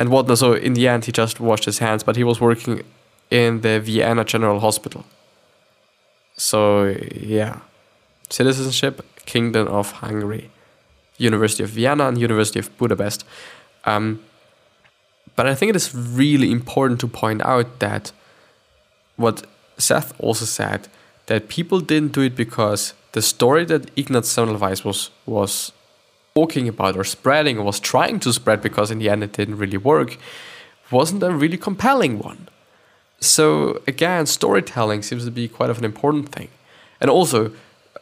And 0.00 0.10
whatnot. 0.10 0.38
So 0.38 0.52
in 0.52 0.74
the 0.74 0.86
end, 0.88 1.04
he 1.06 1.12
just 1.12 1.40
washed 1.40 1.64
his 1.64 1.78
hands, 1.78 2.04
but 2.04 2.16
he 2.16 2.24
was 2.24 2.40
working 2.40 2.82
in 3.30 3.60
the 3.62 3.80
Vienna 3.80 4.24
General 4.24 4.60
Hospital. 4.60 5.04
So 6.36 6.94
yeah, 7.14 7.60
citizenship, 8.30 9.04
Kingdom 9.26 9.68
of 9.68 9.90
Hungary, 9.92 10.50
University 11.16 11.64
of 11.64 11.70
Vienna, 11.70 12.08
and 12.08 12.18
University 12.18 12.60
of 12.60 12.76
Budapest. 12.78 13.24
Um, 13.84 14.20
but 15.36 15.46
I 15.46 15.54
think 15.54 15.70
it 15.70 15.76
is 15.76 15.94
really 15.94 16.50
important 16.50 17.00
to 17.00 17.08
point 17.08 17.42
out 17.42 17.78
that 17.80 18.12
what 19.16 19.46
Seth 19.78 20.12
also 20.20 20.44
said 20.44 20.88
that 21.26 21.48
people 21.48 21.80
didn't 21.80 22.12
do 22.12 22.22
it 22.22 22.34
because 22.34 22.94
the 23.12 23.22
story 23.22 23.64
that 23.66 23.90
Ignaz 23.96 24.26
Semmelweis 24.26 24.84
was 24.84 25.10
was 25.26 25.72
talking 26.38 26.68
about 26.68 26.96
or 26.96 27.04
spreading 27.04 27.58
or 27.58 27.64
was 27.64 27.80
trying 27.80 28.18
to 28.20 28.30
spread 28.32 28.60
because 28.68 28.88
in 28.94 28.98
the 29.02 29.08
end 29.12 29.22
it 29.22 29.32
didn't 29.38 29.58
really 29.62 29.80
work 29.92 30.10
wasn't 30.90 31.22
a 31.22 31.30
really 31.30 31.58
compelling 31.58 32.18
one. 32.18 32.48
So 33.20 33.82
again, 33.86 34.26
storytelling 34.26 35.02
seems 35.02 35.24
to 35.24 35.30
be 35.30 35.48
quite 35.48 35.70
of 35.70 35.78
an 35.78 35.84
important 35.84 36.28
thing, 36.30 36.48
and 37.00 37.10
also 37.10 37.50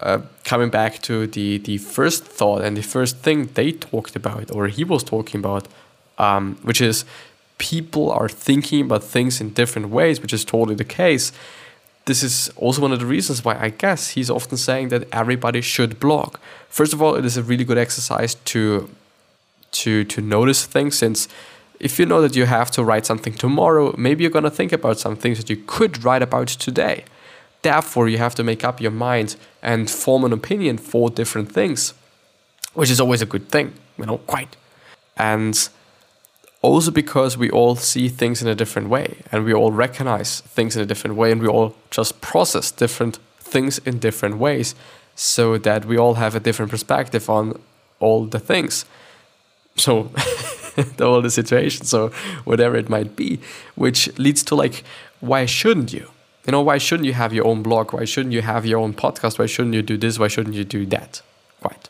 uh, 0.00 0.18
coming 0.44 0.70
back 0.70 1.00
to 1.02 1.26
the 1.26 1.58
the 1.58 1.78
first 1.78 2.24
thought 2.38 2.62
and 2.64 2.76
the 2.76 2.82
first 2.82 3.14
thing 3.24 3.48
they 3.54 3.72
talked 3.72 4.14
about 4.16 4.50
or 4.54 4.68
he 4.68 4.84
was 4.84 5.02
talking 5.02 5.40
about, 5.40 5.68
um, 6.18 6.56
which 6.62 6.80
is 6.80 7.04
people 7.58 8.10
are 8.12 8.28
thinking 8.28 8.82
about 8.82 9.02
things 9.02 9.40
in 9.40 9.54
different 9.54 9.88
ways, 9.88 10.20
which 10.20 10.34
is 10.34 10.44
totally 10.44 10.76
the 10.76 10.84
case. 11.02 11.32
This 12.06 12.22
is 12.22 12.50
also 12.56 12.80
one 12.82 12.92
of 12.92 13.00
the 13.00 13.06
reasons 13.06 13.44
why 13.44 13.56
I 13.58 13.70
guess 13.70 14.10
he's 14.10 14.30
often 14.30 14.56
saying 14.56 14.88
that 14.88 15.08
everybody 15.12 15.60
should 15.60 16.00
blog. 16.00 16.38
First 16.68 16.92
of 16.92 17.02
all, 17.02 17.16
it 17.16 17.24
is 17.24 17.36
a 17.36 17.42
really 17.42 17.64
good 17.64 17.78
exercise 17.78 18.36
to 18.52 18.88
to 19.72 20.04
to 20.04 20.20
notice 20.20 20.64
things 20.64 20.96
since 20.96 21.28
if 21.80 21.98
you 21.98 22.06
know 22.06 22.22
that 22.22 22.36
you 22.36 22.46
have 22.46 22.70
to 22.70 22.84
write 22.84 23.06
something 23.06 23.34
tomorrow, 23.34 23.94
maybe 23.98 24.22
you're 24.22 24.30
going 24.30 24.50
to 24.50 24.50
think 24.50 24.72
about 24.72 24.98
some 24.98 25.16
things 25.16 25.38
that 25.38 25.50
you 25.50 25.56
could 25.66 26.04
write 26.04 26.22
about 26.22 26.48
today. 26.48 27.04
Therefore, 27.62 28.08
you 28.08 28.18
have 28.18 28.34
to 28.36 28.44
make 28.44 28.64
up 28.64 28.80
your 28.80 28.92
mind 28.92 29.36
and 29.62 29.90
form 29.90 30.24
an 30.24 30.32
opinion 30.32 30.78
for 30.78 31.10
different 31.10 31.52
things, 31.52 31.92
which 32.74 32.90
is 32.90 33.00
always 33.00 33.20
a 33.20 33.26
good 33.26 33.48
thing, 33.48 33.74
you 33.98 34.06
know, 34.06 34.18
quite. 34.18 34.56
And 35.16 35.68
also 36.66 36.90
because 36.90 37.36
we 37.36 37.50
all 37.50 37.76
see 37.76 38.08
things 38.08 38.42
in 38.42 38.48
a 38.48 38.54
different 38.54 38.88
way 38.88 39.18
and 39.30 39.44
we 39.44 39.52
all 39.52 39.72
recognize 39.72 40.40
things 40.40 40.76
in 40.76 40.82
a 40.82 40.86
different 40.86 41.16
way 41.16 41.32
and 41.32 41.40
we 41.40 41.48
all 41.48 41.74
just 41.90 42.20
process 42.20 42.70
different 42.70 43.18
things 43.38 43.78
in 43.78 43.98
different 43.98 44.38
ways 44.38 44.74
so 45.14 45.58
that 45.58 45.84
we 45.84 45.96
all 45.96 46.14
have 46.14 46.34
a 46.34 46.40
different 46.40 46.70
perspective 46.70 47.30
on 47.30 47.60
all 48.00 48.26
the 48.26 48.38
things. 48.38 48.84
So, 49.76 50.10
all 51.00 51.22
the 51.22 51.30
situations, 51.30 51.88
so 51.88 52.08
whatever 52.44 52.76
it 52.76 52.88
might 52.88 53.16
be, 53.16 53.40
which 53.74 54.16
leads 54.18 54.42
to 54.44 54.54
like, 54.54 54.84
why 55.20 55.46
shouldn't 55.46 55.92
you? 55.92 56.10
You 56.46 56.52
know, 56.52 56.62
why 56.62 56.78
shouldn't 56.78 57.06
you 57.06 57.14
have 57.14 57.32
your 57.32 57.46
own 57.46 57.62
blog? 57.62 57.92
Why 57.92 58.04
shouldn't 58.04 58.32
you 58.32 58.42
have 58.42 58.64
your 58.64 58.80
own 58.80 58.94
podcast? 58.94 59.38
Why 59.38 59.46
shouldn't 59.46 59.74
you 59.74 59.82
do 59.82 59.96
this? 59.96 60.18
Why 60.18 60.28
shouldn't 60.28 60.54
you 60.54 60.64
do 60.64 60.86
that? 60.86 61.22
Quite. 61.60 61.88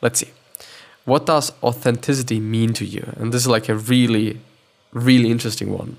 Let's 0.00 0.20
see 0.20 0.32
what 1.04 1.26
does 1.26 1.52
authenticity 1.62 2.40
mean 2.40 2.72
to 2.74 2.84
you? 2.84 3.12
And 3.16 3.32
this 3.32 3.42
is 3.42 3.48
like 3.48 3.68
a 3.68 3.74
really, 3.74 4.40
really 4.92 5.30
interesting 5.30 5.72
one. 5.72 5.96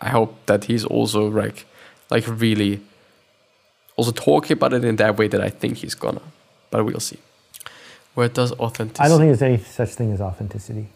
I 0.00 0.10
hope 0.10 0.34
that 0.46 0.64
he's 0.64 0.84
also 0.84 1.28
like, 1.28 1.66
like 2.10 2.24
really, 2.26 2.80
also 3.96 4.12
talking 4.12 4.56
about 4.56 4.72
it 4.72 4.84
in 4.84 4.96
that 4.96 5.16
way 5.16 5.28
that 5.28 5.40
I 5.40 5.48
think 5.48 5.78
he's 5.78 5.94
gonna. 5.94 6.22
But 6.70 6.84
we'll 6.84 7.00
see. 7.00 7.18
Where 8.14 8.28
does 8.28 8.52
authenticity? 8.52 9.04
I 9.04 9.08
don't 9.08 9.18
think 9.18 9.30
there's 9.30 9.42
any 9.42 9.58
such 9.58 9.90
thing 9.90 10.12
as 10.12 10.20
authenticity. 10.20 10.88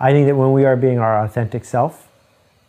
I 0.00 0.12
think 0.12 0.26
that 0.26 0.36
when 0.36 0.52
we 0.52 0.64
are 0.64 0.76
being 0.76 0.98
our 0.98 1.24
authentic 1.24 1.64
self, 1.64 2.08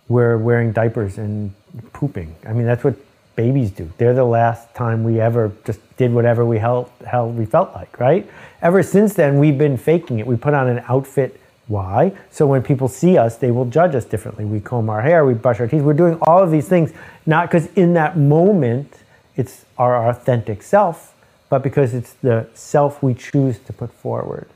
we're 0.08 0.38
wearing 0.38 0.72
diapers 0.72 1.18
and 1.18 1.54
pooping. 1.94 2.36
I 2.48 2.54
mean, 2.54 2.66
that's 2.66 2.84
what 2.84 2.96
babies 3.40 3.72
do. 3.72 3.90
They're 3.98 4.14
the 4.14 4.26
last 4.26 4.76
time 4.76 5.06
we 5.06 5.22
ever 5.22 5.54
just 5.64 5.80
did 5.96 6.12
whatever 6.14 6.46
we 6.46 6.58
held, 6.58 6.92
we 7.38 7.46
felt 7.46 7.74
like, 7.74 7.98
right? 7.98 8.30
Ever 8.62 8.84
since 8.84 9.14
then, 9.14 9.40
we've 9.40 9.58
been 9.58 9.78
faking 9.78 10.20
it. 10.20 10.28
We 10.28 10.36
put 10.36 10.54
on 10.54 10.68
an 10.68 10.84
outfit. 10.90 11.40
Why? 11.68 12.12
So 12.32 12.46
when 12.46 12.62
people 12.64 12.90
see 12.90 13.18
us, 13.18 13.38
they 13.38 13.52
will 13.52 13.64
judge 13.64 13.96
us 13.96 14.04
differently. 14.04 14.44
We 14.44 14.60
comb 14.60 14.90
our 14.90 15.02
hair, 15.02 15.26
we 15.26 15.36
brush 15.36 15.62
our 15.62 15.68
teeth. 15.68 15.84
We're 15.84 15.94
doing 15.94 16.18
all 16.24 16.44
of 16.44 16.52
these 16.52 16.68
things, 16.68 16.92
not 17.26 17.48
because 17.48 17.68
in 17.76 17.94
that 17.94 18.18
moment 18.18 18.94
it's 19.38 19.64
our 19.78 20.10
authentic 20.10 20.62
self, 20.62 21.16
but 21.48 21.64
because 21.64 21.94
it's 21.94 22.12
the 22.16 22.46
self 22.54 23.02
we 23.02 23.14
choose 23.14 23.58
to 23.60 23.72
put 23.72 23.94
forward. 23.94 24.50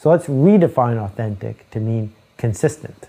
So 0.00 0.10
let's 0.10 0.26
redefine 0.26 0.98
authentic 0.98 1.70
to 1.70 1.78
mean 1.78 2.12
consistent. 2.36 3.06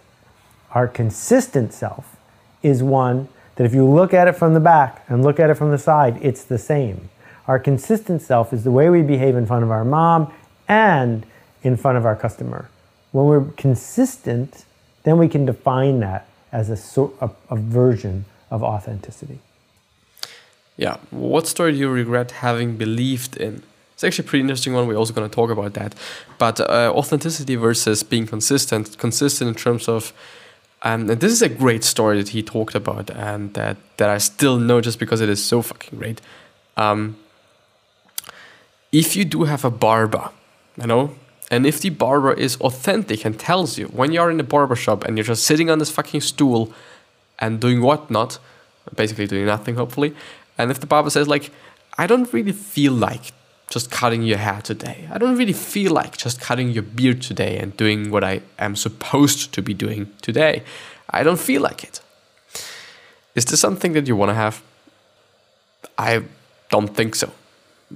Our 0.75 0.87
consistent 0.87 1.73
self 1.73 2.15
is 2.61 2.83
one 2.83 3.29
that 3.55 3.65
if 3.65 3.73
you 3.73 3.85
look 3.85 4.13
at 4.13 4.27
it 4.27 4.33
from 4.33 4.53
the 4.53 4.59
back 4.59 5.03
and 5.07 5.23
look 5.23 5.39
at 5.39 5.49
it 5.49 5.55
from 5.55 5.71
the 5.71 5.77
side, 5.77 6.19
it's 6.21 6.43
the 6.43 6.57
same. 6.57 7.09
Our 7.47 7.59
consistent 7.59 8.21
self 8.21 8.53
is 8.53 8.63
the 8.63 8.71
way 8.71 8.89
we 8.89 9.01
behave 9.01 9.35
in 9.35 9.45
front 9.45 9.63
of 9.63 9.71
our 9.71 9.85
mom 9.85 10.33
and 10.67 11.25
in 11.63 11.77
front 11.77 11.97
of 11.97 12.05
our 12.05 12.15
customer. 12.15 12.69
When 13.11 13.25
we're 13.25 13.45
consistent, 13.51 14.65
then 15.03 15.17
we 15.17 15.27
can 15.27 15.45
define 15.45 15.99
that 15.99 16.27
as 16.51 16.69
a, 16.69 16.77
sort 16.77 17.13
a, 17.21 17.29
a 17.49 17.55
version 17.55 18.25
of 18.49 18.63
authenticity. 18.63 19.39
Yeah. 20.77 20.97
What 21.11 21.47
story 21.47 21.71
do 21.73 21.77
you 21.77 21.89
regret 21.89 22.31
having 22.31 22.77
believed 22.77 23.37
in? 23.37 23.63
It's 23.93 24.03
actually 24.03 24.25
a 24.25 24.29
pretty 24.29 24.41
interesting 24.41 24.73
one. 24.73 24.87
We're 24.87 24.97
also 24.97 25.13
going 25.13 25.29
to 25.29 25.33
talk 25.33 25.49
about 25.49 25.73
that. 25.75 25.95
But 26.37 26.59
uh, 26.59 26.91
authenticity 26.93 27.55
versus 27.55 28.03
being 28.03 28.27
consistent, 28.27 28.97
consistent 28.97 29.47
in 29.47 29.55
terms 29.55 29.87
of 29.87 30.11
um, 30.85 31.09
and 31.09 31.19
this 31.19 31.31
is 31.31 31.41
a 31.41 31.49
great 31.49 31.83
story 31.83 32.17
that 32.21 32.29
he 32.29 32.43
talked 32.43 32.75
about 32.75 33.09
and 33.09 33.51
that, 33.55 33.77
that 33.97 34.07
I 34.07 34.19
still 34.19 34.59
know 34.59 34.81
just 34.81 34.99
because 34.99 35.19
it 35.19 35.29
is 35.29 35.43
so 35.43 35.63
fucking 35.63 35.97
great. 35.97 36.21
Um, 36.77 37.17
if 38.91 39.15
you 39.15 39.25
do 39.25 39.43
have 39.45 39.65
a 39.65 39.71
barber, 39.71 40.29
you 40.79 40.85
know, 40.85 41.15
and 41.49 41.65
if 41.65 41.81
the 41.81 41.89
barber 41.89 42.33
is 42.33 42.55
authentic 42.57 43.25
and 43.25 43.39
tells 43.39 43.79
you 43.79 43.87
when 43.87 44.11
you're 44.11 44.29
in 44.29 44.39
a 44.39 44.43
barber 44.43 44.75
shop 44.75 45.03
and 45.03 45.17
you're 45.17 45.25
just 45.25 45.43
sitting 45.43 45.71
on 45.71 45.79
this 45.79 45.89
fucking 45.89 46.21
stool 46.21 46.71
and 47.39 47.59
doing 47.59 47.81
whatnot, 47.81 48.37
basically 48.95 49.25
doing 49.25 49.47
nothing, 49.47 49.75
hopefully, 49.75 50.15
and 50.55 50.69
if 50.69 50.79
the 50.79 50.87
barber 50.87 51.09
says, 51.09 51.27
like, 51.27 51.49
I 51.97 52.05
don't 52.05 52.31
really 52.31 52.51
feel 52.51 52.93
like 52.93 53.33
just 53.69 53.91
cutting 53.91 54.23
your 54.23 54.37
hair 54.37 54.61
today. 54.61 55.07
I 55.11 55.17
don't 55.17 55.37
really 55.37 55.53
feel 55.53 55.91
like 55.91 56.17
just 56.17 56.39
cutting 56.39 56.69
your 56.69 56.83
beard 56.83 57.21
today 57.21 57.57
and 57.57 57.75
doing 57.75 58.11
what 58.11 58.23
I 58.23 58.41
am 58.59 58.75
supposed 58.75 59.53
to 59.53 59.61
be 59.61 59.73
doing 59.73 60.11
today. 60.21 60.63
I 61.09 61.23
don't 61.23 61.39
feel 61.39 61.61
like 61.61 61.83
it. 61.83 62.01
Is 63.33 63.45
this 63.45 63.59
something 63.59 63.93
that 63.93 64.07
you 64.07 64.15
want 64.15 64.29
to 64.29 64.35
have? 64.35 64.61
I 65.97 66.23
don't 66.69 66.95
think 66.95 67.15
so. 67.15 67.31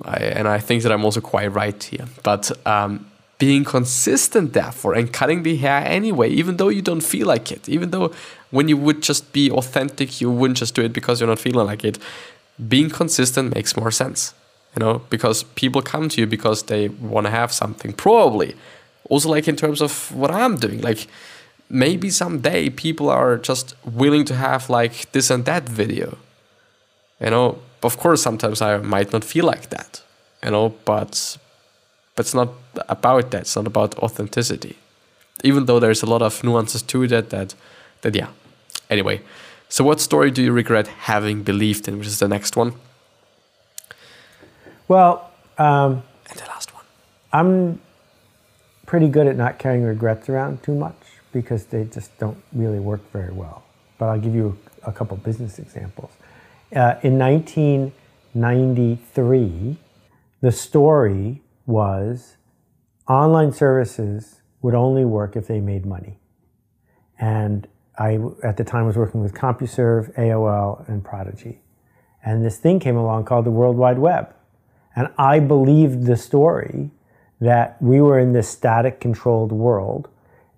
I, 0.03 0.17
and 0.17 0.47
I 0.47 0.59
think 0.59 0.83
that 0.83 0.91
I'm 0.91 1.05
also 1.05 1.21
quite 1.21 1.47
right 1.47 1.81
here. 1.81 2.07
But 2.23 2.51
um, 2.67 3.09
being 3.37 3.63
consistent, 3.63 4.53
therefore, 4.53 4.95
and 4.95 5.11
cutting 5.11 5.43
the 5.43 5.55
hair 5.55 5.83
anyway, 5.85 6.29
even 6.29 6.57
though 6.57 6.69
you 6.69 6.81
don't 6.81 7.01
feel 7.01 7.27
like 7.27 7.51
it, 7.51 7.69
even 7.69 7.91
though 7.91 8.11
when 8.51 8.67
you 8.67 8.77
would 8.77 9.01
just 9.01 9.31
be 9.31 9.49
authentic, 9.51 10.19
you 10.19 10.31
wouldn't 10.31 10.57
just 10.57 10.75
do 10.75 10.83
it 10.83 10.93
because 10.93 11.19
you're 11.19 11.29
not 11.29 11.39
feeling 11.39 11.65
like 11.65 11.83
it, 11.83 11.99
being 12.67 12.89
consistent 12.89 13.55
makes 13.55 13.77
more 13.77 13.91
sense 13.91 14.33
you 14.75 14.79
know, 14.79 15.01
because 15.09 15.43
people 15.43 15.81
come 15.81 16.09
to 16.09 16.21
you 16.21 16.27
because 16.27 16.63
they 16.63 16.89
want 16.89 17.25
to 17.25 17.31
have 17.31 17.51
something, 17.51 17.93
probably. 17.93 18.55
Also, 19.09 19.29
like 19.29 19.47
in 19.47 19.55
terms 19.55 19.81
of 19.81 20.13
what 20.15 20.31
I'm 20.31 20.55
doing, 20.57 20.81
like 20.81 21.07
maybe 21.69 22.09
someday 22.09 22.69
people 22.69 23.09
are 23.09 23.37
just 23.37 23.75
willing 23.85 24.25
to 24.25 24.35
have 24.35 24.69
like 24.69 25.11
this 25.11 25.29
and 25.29 25.45
that 25.45 25.67
video. 25.67 26.17
You 27.19 27.29
know, 27.31 27.59
of 27.83 27.97
course, 27.97 28.21
sometimes 28.21 28.61
I 28.61 28.77
might 28.77 29.11
not 29.11 29.23
feel 29.23 29.45
like 29.45 29.69
that, 29.69 30.01
you 30.43 30.51
know, 30.51 30.75
but 30.85 31.37
but 32.15 32.25
it's 32.25 32.33
not 32.33 32.49
about 32.87 33.31
that. 33.31 33.41
It's 33.41 33.55
not 33.55 33.67
about 33.67 33.97
authenticity, 33.99 34.77
even 35.43 35.65
though 35.65 35.79
there's 35.79 36.03
a 36.03 36.05
lot 36.05 36.21
of 36.21 36.43
nuances 36.43 36.81
to 36.83 37.07
that. 37.07 37.29
That 37.29 37.55
that 38.01 38.15
yeah. 38.15 38.27
Anyway, 38.89 39.21
so 39.69 39.83
what 39.83 39.99
story 39.99 40.31
do 40.31 40.41
you 40.41 40.51
regret 40.51 40.87
having 40.87 41.43
believed 41.43 41.87
in? 41.87 41.97
Which 41.97 42.07
is 42.07 42.19
the 42.19 42.27
next 42.27 42.55
one. 42.55 42.73
Well, 44.89 45.31
um, 45.59 46.01
and 46.29 46.39
the 46.39 46.45
last 46.47 46.73
one. 46.73 46.83
I'm 47.31 47.79
pretty 48.87 49.07
good 49.07 49.27
at 49.27 49.37
not 49.37 49.59
carrying 49.59 49.83
regrets 49.83 50.27
around 50.29 50.63
too 50.63 50.73
much 50.73 50.95
because 51.31 51.65
they 51.65 51.83
just 51.83 52.17
don't 52.17 52.41
really 52.53 52.79
work 52.79 53.01
very 53.11 53.31
well. 53.31 53.61
But 53.99 54.07
I'll 54.07 54.19
give 54.19 54.33
you 54.33 54.57
a 54.83 54.91
couple 54.91 55.15
business 55.17 55.59
examples. 55.59 56.09
Uh, 56.75 56.95
in 57.03 57.19
1993, 57.19 59.77
the 60.41 60.51
story 60.51 61.43
was 61.67 62.37
online 63.07 63.53
services 63.53 64.41
would 64.63 64.73
only 64.73 65.05
work 65.05 65.35
if 65.35 65.45
they 65.45 65.59
made 65.59 65.85
money. 65.85 66.17
And 67.19 67.67
I, 67.99 68.17
at 68.43 68.57
the 68.57 68.63
time, 68.63 68.87
was 68.87 68.97
working 68.97 69.21
with 69.21 69.35
CompuServe, 69.35 70.15
AOL, 70.15 70.89
and 70.89 71.03
Prodigy. 71.03 71.61
And 72.25 72.43
this 72.43 72.57
thing 72.57 72.79
came 72.79 72.97
along 72.97 73.25
called 73.25 73.45
the 73.45 73.51
World 73.51 73.77
Wide 73.77 73.99
Web. 73.99 74.33
And 74.95 75.09
I 75.17 75.39
believed 75.39 76.05
the 76.05 76.17
story 76.17 76.91
that 77.39 77.81
we 77.81 78.01
were 78.01 78.19
in 78.19 78.33
this 78.33 78.49
static 78.49 78.99
controlled 78.99 79.51
world. 79.51 80.09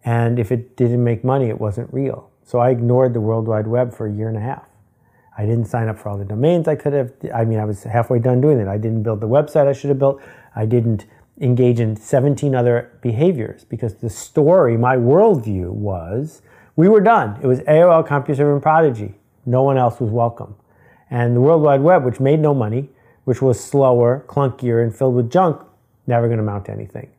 And 0.04 0.40
if 0.40 0.52
it 0.52 0.76
didn't 0.76 1.04
make 1.04 1.24
money, 1.24 1.50
it 1.50 1.60
wasn't 1.60 1.94
real. 1.94 2.30
So 2.44 2.60
I 2.60 2.72
ignored 2.72 3.14
the 3.14 3.22
World 3.22 3.48
Wide 3.48 3.68
Web 3.68 3.94
for 3.94 4.08
a 4.08 4.12
year 4.12 4.28
and 4.28 4.38
a 4.38 4.42
half. 4.42 4.68
I 5.38 5.46
didn't 5.46 5.66
sign 5.66 5.88
up 5.88 5.98
for 5.98 6.10
all 6.10 6.18
the 6.18 6.26
domains 6.26 6.68
I 6.68 6.76
could 6.76 6.94
have. 6.94 7.14
I 7.34 7.46
mean, 7.46 7.60
I 7.60 7.66
was 7.66 7.84
halfway 7.84 8.20
done 8.20 8.42
doing 8.42 8.60
it. 8.60 8.68
I 8.68 8.78
didn't 8.78 9.04
build 9.04 9.22
the 9.22 9.28
website 9.28 9.68
I 9.68 9.74
should 9.74 9.90
have 9.90 10.00
built. 10.00 10.22
I 10.56 10.66
didn't 10.66 11.06
engage 11.40 11.80
in 11.80 11.96
17 11.96 12.54
other 12.54 12.92
behaviors 13.02 13.64
because 13.64 13.96
the 13.96 14.10
story, 14.10 14.78
my 14.78 14.98
worldview 14.98 15.70
was 15.70 16.42
we 16.76 16.88
were 16.88 17.02
done. 17.02 17.40
It 17.42 17.48
was 17.48 17.60
AOL, 17.62 18.08
CompuServe, 18.08 18.54
and 18.54 18.62
Prodigy. 18.62 19.16
No 19.46 19.64
one 19.64 19.78
else 19.78 20.00
was 20.00 20.12
welcome. 20.12 20.56
And 21.10 21.36
the 21.36 21.42
World 21.42 21.62
Wide 21.62 21.82
Web, 21.82 22.04
which 22.04 22.20
made 22.20 22.40
no 22.40 22.54
money, 22.54 22.90
which 23.26 23.42
was 23.42 23.64
slower, 23.64 24.26
clunkier, 24.28 24.84
and 24.84 24.96
filled 24.96 25.16
with 25.16 25.32
junk, 25.32 25.62
never 26.08 26.28
going 26.28 26.38
to 26.38 26.44
amount 26.44 26.66
to 26.66 26.72
anything. 26.72 27.10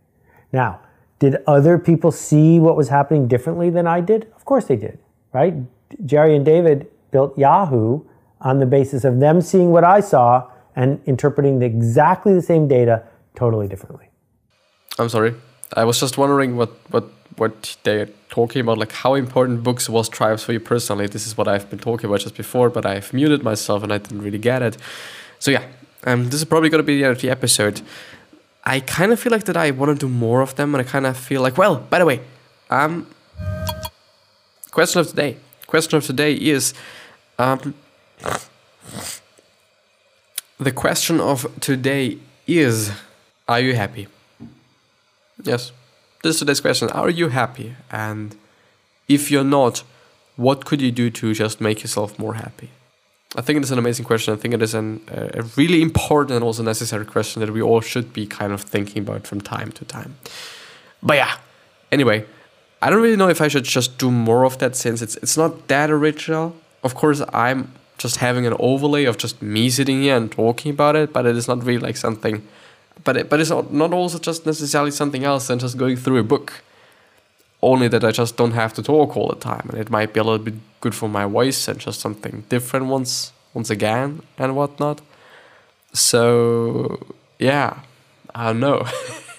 Now, 0.52 0.80
did 1.18 1.36
other 1.46 1.78
people 1.78 2.10
see 2.10 2.58
what 2.58 2.76
was 2.76 2.88
happening 2.88 3.28
differently 3.28 3.70
than 3.70 3.86
I 3.86 4.00
did? 4.00 4.26
Of 4.34 4.44
course 4.44 4.64
they 4.64 4.76
did, 4.76 4.98
right? 5.32 5.54
Jerry 6.04 6.34
and 6.34 6.44
David 6.44 6.90
built 7.10 7.38
Yahoo 7.38 8.02
on 8.40 8.58
the 8.58 8.66
basis 8.66 9.04
of 9.04 9.20
them 9.20 9.40
seeing 9.40 9.70
what 9.70 9.84
I 9.84 10.00
saw 10.00 10.50
and 10.74 11.00
interpreting 11.06 11.58
the, 11.60 11.66
exactly 11.66 12.34
the 12.34 12.42
same 12.42 12.66
data 12.66 13.04
totally 13.34 13.68
differently. 13.68 14.08
I'm 14.98 15.08
sorry. 15.08 15.34
I 15.74 15.84
was 15.84 16.00
just 16.00 16.18
wondering 16.18 16.56
what 16.56 16.70
what 16.90 17.04
what 17.36 17.76
they're 17.82 18.10
talking 18.28 18.60
about, 18.60 18.76
like 18.76 18.92
how 18.92 19.14
important 19.14 19.62
books 19.62 19.88
was 19.88 20.08
tribes 20.08 20.42
for 20.44 20.52
you 20.52 20.60
personally. 20.60 21.06
This 21.06 21.26
is 21.26 21.36
what 21.36 21.48
I've 21.48 21.70
been 21.70 21.78
talking 21.78 22.06
about 22.06 22.20
just 22.20 22.36
before, 22.36 22.68
but 22.68 22.84
I've 22.84 23.12
muted 23.12 23.42
myself 23.42 23.82
and 23.82 23.92
I 23.92 23.98
didn't 23.98 24.22
really 24.22 24.38
get 24.38 24.60
it. 24.60 24.76
So 25.38 25.50
yeah, 25.50 25.64
um, 26.04 26.24
this 26.24 26.34
is 26.34 26.44
probably 26.44 26.68
gonna 26.68 26.82
be 26.82 26.96
the 26.96 27.04
end 27.04 27.16
of 27.16 27.20
the 27.22 27.30
episode. 27.30 27.82
I 28.64 28.80
kind 28.80 29.12
of 29.12 29.18
feel 29.18 29.32
like 29.32 29.44
that 29.44 29.56
I 29.56 29.70
want 29.72 29.98
to 29.98 30.06
do 30.06 30.12
more 30.12 30.40
of 30.40 30.54
them, 30.54 30.74
and 30.74 30.86
I 30.86 30.88
kind 30.88 31.06
of 31.06 31.16
feel 31.16 31.42
like, 31.42 31.58
well, 31.58 31.76
by 31.76 31.98
the 31.98 32.06
way, 32.06 32.20
um, 32.70 33.06
question 34.70 35.00
of 35.00 35.08
today. 35.08 35.36
Question 35.66 35.96
of 35.96 36.04
today 36.04 36.34
is, 36.34 36.74
um, 37.38 37.74
the 40.60 40.72
question 40.72 41.20
of 41.20 41.46
today 41.60 42.18
is, 42.46 42.92
are 43.48 43.60
you 43.60 43.74
happy? 43.74 44.06
Yes. 45.42 45.72
This 46.22 46.36
is 46.36 46.38
today's 46.40 46.60
question. 46.60 46.88
Are 46.90 47.10
you 47.10 47.28
happy? 47.28 47.74
And 47.90 48.36
if 49.08 49.30
you're 49.30 49.42
not, 49.42 49.82
what 50.36 50.64
could 50.64 50.80
you 50.80 50.92
do 50.92 51.10
to 51.10 51.34
just 51.34 51.60
make 51.60 51.82
yourself 51.82 52.16
more 52.18 52.34
happy? 52.34 52.70
I 53.34 53.40
think 53.40 53.56
it 53.56 53.62
is 53.62 53.70
an 53.70 53.78
amazing 53.78 54.04
question. 54.04 54.34
I 54.34 54.36
think 54.36 54.54
it 54.54 54.62
is 54.62 54.74
an, 54.74 55.00
a 55.08 55.42
really 55.56 55.80
important 55.80 56.36
and 56.36 56.44
also 56.44 56.62
necessary 56.62 57.06
question 57.06 57.40
that 57.40 57.50
we 57.50 57.62
all 57.62 57.80
should 57.80 58.12
be 58.12 58.26
kind 58.26 58.52
of 58.52 58.60
thinking 58.60 59.02
about 59.02 59.26
from 59.26 59.40
time 59.40 59.72
to 59.72 59.84
time. 59.84 60.16
But 61.02 61.16
yeah, 61.16 61.36
anyway, 61.90 62.26
I 62.82 62.90
don't 62.90 63.00
really 63.00 63.16
know 63.16 63.28
if 63.28 63.40
I 63.40 63.48
should 63.48 63.64
just 63.64 63.96
do 63.96 64.10
more 64.10 64.44
of 64.44 64.58
that 64.58 64.76
since 64.76 65.00
it's 65.00 65.16
it's 65.16 65.36
not 65.36 65.68
that 65.68 65.90
original. 65.90 66.54
Of 66.82 66.94
course, 66.94 67.22
I'm 67.32 67.72
just 67.96 68.16
having 68.16 68.46
an 68.46 68.54
overlay 68.58 69.04
of 69.04 69.16
just 69.16 69.40
me 69.40 69.70
sitting 69.70 70.02
here 70.02 70.16
and 70.16 70.30
talking 70.30 70.72
about 70.72 70.96
it, 70.96 71.12
but 71.12 71.24
it 71.24 71.36
is 71.36 71.48
not 71.48 71.64
really 71.64 71.78
like 71.78 71.96
something 71.96 72.42
but 73.04 73.16
it, 73.16 73.30
but 73.30 73.40
it's 73.40 73.50
not 73.50 73.92
also 73.92 74.18
just 74.18 74.46
necessarily 74.46 74.90
something 74.90 75.24
else 75.24 75.48
than 75.48 75.58
just 75.58 75.76
going 75.76 75.96
through 75.96 76.18
a 76.18 76.22
book. 76.22 76.62
Only 77.62 77.88
that 77.88 78.02
I 78.04 78.10
just 78.10 78.36
don't 78.36 78.52
have 78.52 78.74
to 78.74 78.82
talk 78.82 79.16
all 79.16 79.28
the 79.28 79.36
time, 79.36 79.68
and 79.70 79.78
it 79.78 79.88
might 79.88 80.12
be 80.12 80.20
a 80.20 80.24
little 80.24 80.44
bit 80.44 80.54
good 80.80 80.94
for 80.94 81.08
my 81.08 81.26
voice 81.26 81.68
and 81.68 81.78
just 81.78 82.00
something 82.00 82.44
different 82.48 82.86
once 82.86 83.32
once 83.54 83.70
again 83.70 84.22
and 84.38 84.56
whatnot. 84.56 85.00
So 85.92 86.98
yeah, 87.38 87.80
I 88.34 88.46
don't 88.46 88.60
know. 88.60 88.84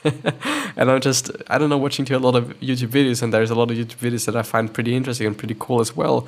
and 0.77 0.89
I'm 0.91 1.01
just 1.01 1.31
I 1.47 1.57
don't 1.57 1.69
know 1.69 1.77
watching 1.77 2.05
to 2.05 2.17
a 2.17 2.19
lot 2.19 2.35
of 2.35 2.57
YouTube 2.59 2.89
videos, 2.89 3.21
and 3.21 3.33
there's 3.33 3.51
a 3.51 3.55
lot 3.55 3.71
of 3.71 3.77
YouTube 3.77 3.99
videos 3.99 4.25
that 4.25 4.35
I 4.35 4.43
find 4.43 4.73
pretty 4.73 4.95
interesting 4.95 5.27
and 5.27 5.37
pretty 5.37 5.55
cool 5.59 5.81
as 5.81 5.95
well. 5.95 6.27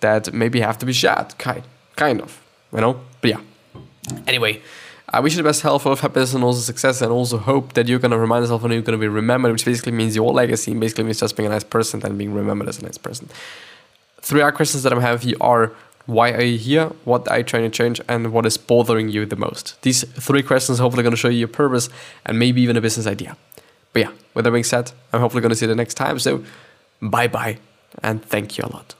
That 0.00 0.32
maybe 0.32 0.60
have 0.60 0.78
to 0.78 0.86
be 0.86 0.92
shot 0.92 1.38
kind 1.38 1.62
kind 1.96 2.20
of, 2.20 2.42
you 2.72 2.80
know. 2.80 3.00
But 3.20 3.30
yeah. 3.30 3.40
Anyway. 4.26 4.62
I 5.12 5.18
wish 5.18 5.32
you 5.32 5.38
the 5.38 5.48
best 5.48 5.62
health, 5.62 5.86
of 5.86 6.00
happiness, 6.00 6.34
and 6.34 6.44
also 6.44 6.60
success, 6.60 7.02
and 7.02 7.10
also 7.10 7.36
hope 7.36 7.72
that 7.72 7.88
you're 7.88 7.98
gonna 7.98 8.18
remind 8.18 8.44
yourself 8.44 8.62
and 8.62 8.72
you're 8.72 8.82
gonna 8.82 8.96
be 8.96 9.08
remembered, 9.08 9.50
which 9.50 9.64
basically 9.64 9.92
means 9.92 10.14
your 10.14 10.32
legacy, 10.32 10.72
basically 10.72 11.04
means 11.04 11.18
just 11.18 11.36
being 11.36 11.48
a 11.48 11.50
nice 11.50 11.64
person 11.64 12.00
and 12.06 12.16
being 12.16 12.32
remembered 12.32 12.68
as 12.68 12.78
a 12.78 12.84
nice 12.84 12.96
person. 12.96 13.28
Three 14.20 14.40
other 14.40 14.52
questions 14.52 14.84
that 14.84 14.92
I 14.92 15.00
have 15.00 15.22
here 15.22 15.36
are 15.40 15.72
why 16.06 16.32
are 16.32 16.42
you 16.42 16.58
here, 16.58 16.86
what 17.04 17.28
are 17.28 17.38
you 17.38 17.44
trying 17.44 17.68
to 17.68 17.76
change, 17.76 18.00
and 18.08 18.32
what 18.32 18.46
is 18.46 18.56
bothering 18.56 19.08
you 19.08 19.26
the 19.26 19.36
most? 19.36 19.80
These 19.82 20.04
three 20.04 20.42
questions 20.42 20.78
hopefully 20.78 21.02
gonna 21.02 21.16
show 21.16 21.28
you 21.28 21.38
your 21.38 21.48
purpose 21.48 21.88
and 22.24 22.38
maybe 22.38 22.62
even 22.62 22.76
a 22.76 22.80
business 22.80 23.06
idea. 23.06 23.36
But 23.92 24.02
yeah, 24.02 24.12
with 24.34 24.44
that 24.44 24.52
being 24.52 24.64
said, 24.64 24.92
I'm 25.12 25.20
hopefully 25.20 25.42
gonna 25.42 25.56
see 25.56 25.66
you 25.66 25.68
the 25.68 25.74
next 25.74 25.94
time. 25.94 26.20
So 26.20 26.44
bye 27.02 27.26
bye 27.26 27.58
and 28.02 28.24
thank 28.24 28.58
you 28.58 28.64
a 28.64 28.70
lot. 28.72 28.94